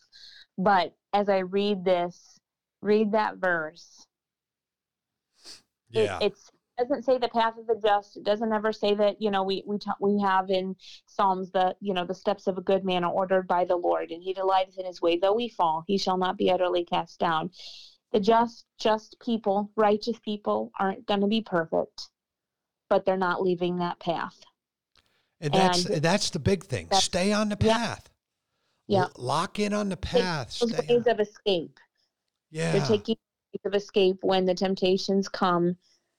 But 0.56 0.94
as 1.12 1.28
I 1.28 1.38
read 1.38 1.84
this, 1.84 2.38
read 2.82 3.12
that 3.12 3.38
verse. 3.38 4.06
Yeah. 5.90 6.18
It, 6.20 6.34
doesn't 6.78 7.04
say 7.04 7.18
the 7.18 7.28
path 7.28 7.58
of 7.58 7.66
the 7.66 7.78
just. 7.86 8.16
It 8.16 8.24
doesn't 8.24 8.52
ever 8.52 8.72
say 8.72 8.94
that 8.94 9.20
you 9.20 9.30
know 9.30 9.42
we 9.42 9.62
we 9.66 9.78
ta- 9.78 9.96
we 10.00 10.18
have 10.20 10.48
in 10.48 10.74
Psalms 11.06 11.50
that 11.52 11.76
you 11.80 11.92
know 11.92 12.06
the 12.06 12.14
steps 12.14 12.46
of 12.46 12.56
a 12.56 12.62
good 12.62 12.84
man 12.84 13.04
are 13.04 13.12
ordered 13.12 13.46
by 13.46 13.64
the 13.66 13.76
Lord, 13.76 14.10
and 14.10 14.22
He 14.22 14.32
delighteth 14.32 14.78
in 14.78 14.86
His 14.86 15.02
way. 15.02 15.18
Though 15.18 15.34
we 15.34 15.48
fall, 15.48 15.84
He 15.86 15.98
shall 15.98 16.16
not 16.16 16.38
be 16.38 16.50
utterly 16.50 16.84
cast 16.84 17.20
down. 17.20 17.50
The 18.12 18.20
just, 18.20 18.64
just 18.78 19.16
people, 19.20 19.70
righteous 19.76 20.18
people 20.24 20.72
aren't 20.80 21.06
going 21.06 21.20
to 21.20 21.28
be 21.28 21.42
perfect, 21.42 22.08
but 22.88 23.04
they're 23.04 23.16
not 23.16 23.42
leaving 23.42 23.78
that 23.78 24.00
path. 24.00 24.40
And 25.40 25.52
that's 25.52 25.86
and 25.86 26.02
that's 26.02 26.30
the 26.30 26.38
big 26.38 26.64
thing. 26.64 26.88
Stay 26.92 27.32
on 27.32 27.48
the 27.48 27.56
path. 27.56 28.08
Yeah. 28.86 29.02
L- 29.02 29.12
lock 29.16 29.58
in 29.58 29.72
on 29.72 29.88
the 29.88 29.96
path. 29.96 30.58
Those 30.58 30.72
ways 30.88 31.06
of 31.06 31.20
escape. 31.20 31.78
Yeah. 32.50 32.72
They're 32.72 32.86
taking 32.86 33.16
ways 33.54 33.60
of 33.64 33.74
escape 33.74 34.18
when 34.22 34.44
the 34.44 34.54
temptations 34.54 35.28
come. 35.28 35.76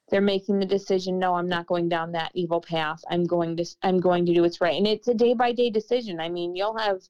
They're 0.10 0.22
making 0.22 0.60
the 0.60 0.66
decision. 0.66 1.20
No, 1.20 1.36
I'm 1.36 1.48
not 1.48 1.68
going 1.68 1.88
down 1.88 2.12
that 2.14 2.32
evil 2.34 2.62
path. 2.62 3.02
I'm 3.10 3.26
going 3.26 3.58
to. 3.58 3.66
I'm 3.84 4.00
going 4.00 4.26
to 4.26 4.34
do 4.34 4.42
what's 4.42 4.60
right. 4.62 4.76
And 4.76 4.88
it's 4.88 5.08
a 5.08 5.14
day 5.14 5.34
by 5.34 5.52
day 5.52 5.70
decision. 5.70 6.20
I 6.20 6.30
mean, 6.30 6.56
you'll 6.56 6.78
have 6.78 7.02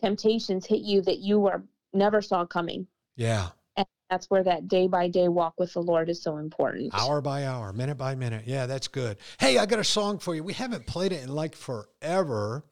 temptations 0.00 0.66
hit 0.66 0.80
you 0.80 1.02
that 1.02 1.18
you 1.18 1.38
were 1.38 1.62
never 1.92 2.20
saw 2.20 2.44
coming. 2.44 2.86
Yeah 3.16 3.50
that's 4.10 4.30
where 4.30 4.42
that 4.44 4.68
day 4.68 4.86
by 4.86 5.08
day 5.08 5.28
walk 5.28 5.54
with 5.58 5.72
the 5.72 5.82
Lord 5.82 6.08
is 6.08 6.22
so 6.22 6.36
important. 6.36 6.92
Hour 6.94 7.20
by 7.20 7.46
hour, 7.46 7.72
minute 7.72 7.96
by 7.96 8.14
minute. 8.14 8.44
Yeah, 8.46 8.66
that's 8.66 8.88
good. 8.88 9.16
Hey, 9.38 9.58
I 9.58 9.66
got 9.66 9.78
a 9.78 9.84
song 9.84 10.18
for 10.18 10.34
you. 10.34 10.42
We 10.42 10.52
haven't 10.52 10.86
played 10.86 11.12
it 11.12 11.22
in 11.22 11.28
like 11.30 11.54
forever. 11.54 12.64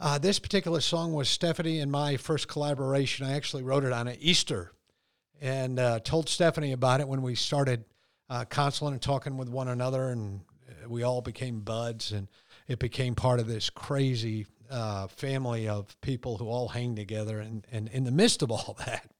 Uh, 0.00 0.18
this 0.18 0.38
particular 0.38 0.80
song 0.80 1.12
was 1.12 1.28
Stephanie 1.28 1.80
and 1.80 1.90
my 1.90 2.16
first 2.16 2.48
collaboration. 2.48 3.26
I 3.26 3.32
actually 3.34 3.62
wrote 3.62 3.84
it 3.84 3.92
on 3.92 4.08
an 4.08 4.16
Easter 4.20 4.72
and 5.40 5.78
uh, 5.78 6.00
told 6.00 6.28
Stephanie 6.28 6.72
about 6.72 7.00
it 7.00 7.08
when 7.08 7.22
we 7.22 7.34
started 7.34 7.84
uh, 8.28 8.44
counseling 8.44 8.92
and 8.94 9.02
talking 9.02 9.36
with 9.36 9.48
one 9.48 9.68
another, 9.68 10.08
and 10.08 10.40
uh, 10.68 10.88
we 10.88 11.02
all 11.02 11.20
became 11.20 11.60
buds, 11.60 12.12
and 12.12 12.28
it 12.68 12.78
became 12.78 13.14
part 13.14 13.40
of 13.40 13.46
this 13.46 13.70
crazy 13.70 14.46
uh, 14.70 15.06
family 15.08 15.68
of 15.68 15.98
people 16.00 16.38
who 16.38 16.46
all 16.46 16.68
hang 16.68 16.96
together. 16.96 17.40
And, 17.40 17.66
and 17.70 17.88
in 17.88 18.04
the 18.04 18.10
midst 18.10 18.42
of 18.42 18.50
all 18.50 18.76
that, 18.86 19.10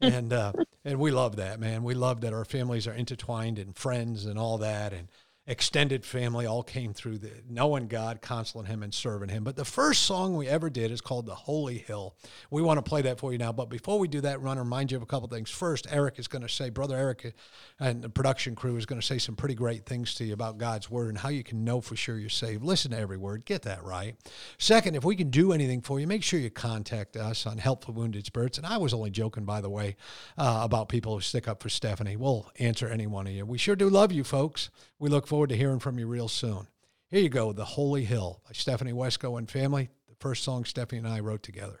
and 0.00 0.32
uh, 0.32 0.52
and 0.84 0.98
we 0.98 1.10
love 1.10 1.36
that, 1.36 1.58
man. 1.58 1.82
We 1.82 1.94
love 1.94 2.20
that 2.20 2.32
our 2.32 2.44
families 2.44 2.86
are 2.86 2.92
intertwined 2.92 3.58
and 3.58 3.76
friends 3.76 4.26
and 4.26 4.38
all 4.38 4.58
that, 4.58 4.92
and 4.92 5.08
extended 5.46 6.04
family 6.04 6.46
all 6.46 6.62
came 6.62 6.92
through 6.92 7.18
the 7.18 7.30
knowing 7.48 7.86
God, 7.86 8.20
consoling 8.20 8.66
Him, 8.66 8.82
and 8.82 8.92
serving 8.92 9.28
Him. 9.28 9.44
But 9.44 9.56
the 9.56 9.64
first 9.64 10.02
song 10.02 10.36
we 10.36 10.48
ever 10.48 10.70
did 10.70 10.90
is 10.90 11.00
called 11.00 11.26
"The 11.26 11.34
Holy 11.34 11.78
Hill." 11.78 12.16
We 12.50 12.62
want 12.62 12.78
to 12.78 12.82
play 12.82 13.02
that 13.02 13.18
for 13.18 13.32
you 13.32 13.38
now. 13.38 13.52
But 13.52 13.70
before 13.70 13.98
we 13.98 14.08
do 14.08 14.20
that, 14.22 14.40
run 14.40 14.58
remind 14.58 14.90
you 14.90 14.96
of 14.96 15.02
a 15.02 15.06
couple 15.06 15.28
things. 15.28 15.50
First, 15.50 15.86
Eric 15.90 16.18
is 16.18 16.28
going 16.28 16.42
to 16.42 16.48
say, 16.48 16.70
Brother 16.70 16.96
Eric, 16.96 17.34
and 17.78 18.02
the 18.02 18.08
production 18.08 18.54
crew 18.54 18.76
is 18.76 18.86
going 18.86 19.00
to 19.00 19.06
say 19.06 19.18
some 19.18 19.36
pretty 19.36 19.54
great 19.54 19.86
things 19.86 20.14
to 20.14 20.24
you 20.24 20.34
about 20.34 20.58
God's 20.58 20.90
Word 20.90 21.08
and 21.08 21.18
how 21.18 21.28
you 21.28 21.44
can 21.44 21.64
know 21.64 21.80
for 21.80 21.96
sure 21.96 22.18
you're 22.18 22.28
saved. 22.28 22.64
Listen 22.64 22.90
to 22.90 22.98
every 22.98 23.16
word, 23.16 23.44
get 23.44 23.62
that 23.62 23.84
right. 23.84 24.16
Second, 24.58 24.96
if 24.96 25.04
we 25.04 25.16
can 25.16 25.30
do 25.30 25.52
anything 25.52 25.80
for 25.80 26.00
you, 26.00 26.06
make 26.06 26.22
sure 26.22 26.40
you 26.40 26.50
contact 26.50 27.16
us 27.16 27.46
on 27.46 27.58
Help 27.58 27.84
for 27.84 27.92
Wounded 27.92 28.26
Spirits. 28.26 28.58
And 28.58 28.66
I 28.66 28.78
was 28.78 28.92
only 28.92 29.10
joking, 29.10 29.44
by 29.44 29.60
the 29.60 29.70
way, 29.70 29.96
uh, 30.36 30.60
about 30.64 30.88
people 30.88 31.14
who 31.14 31.20
stick 31.20 31.46
up 31.48 31.62
for 31.62 31.68
Stephanie. 31.68 32.16
We'll 32.16 32.50
answer 32.58 32.88
any 32.88 33.06
one 33.06 33.26
of 33.26 33.32
you. 33.32 33.46
We 33.46 33.58
sure 33.58 33.76
do 33.76 33.88
love 33.88 34.12
you, 34.12 34.24
folks. 34.24 34.70
We 34.98 35.10
look 35.10 35.26
forward 35.36 35.50
to 35.50 35.54
hearing 35.54 35.78
from 35.78 35.98
you 35.98 36.06
real 36.06 36.28
soon. 36.28 36.66
Here 37.10 37.20
you 37.20 37.28
go, 37.28 37.52
The 37.52 37.62
Holy 37.62 38.06
Hill 38.06 38.40
by 38.46 38.52
Stephanie 38.54 38.94
Wesco 38.94 39.36
and 39.36 39.46
family. 39.46 39.90
The 40.08 40.14
first 40.18 40.42
song 40.42 40.64
Stephanie 40.64 41.00
and 41.00 41.06
I 41.06 41.20
wrote 41.20 41.42
together. 41.42 41.80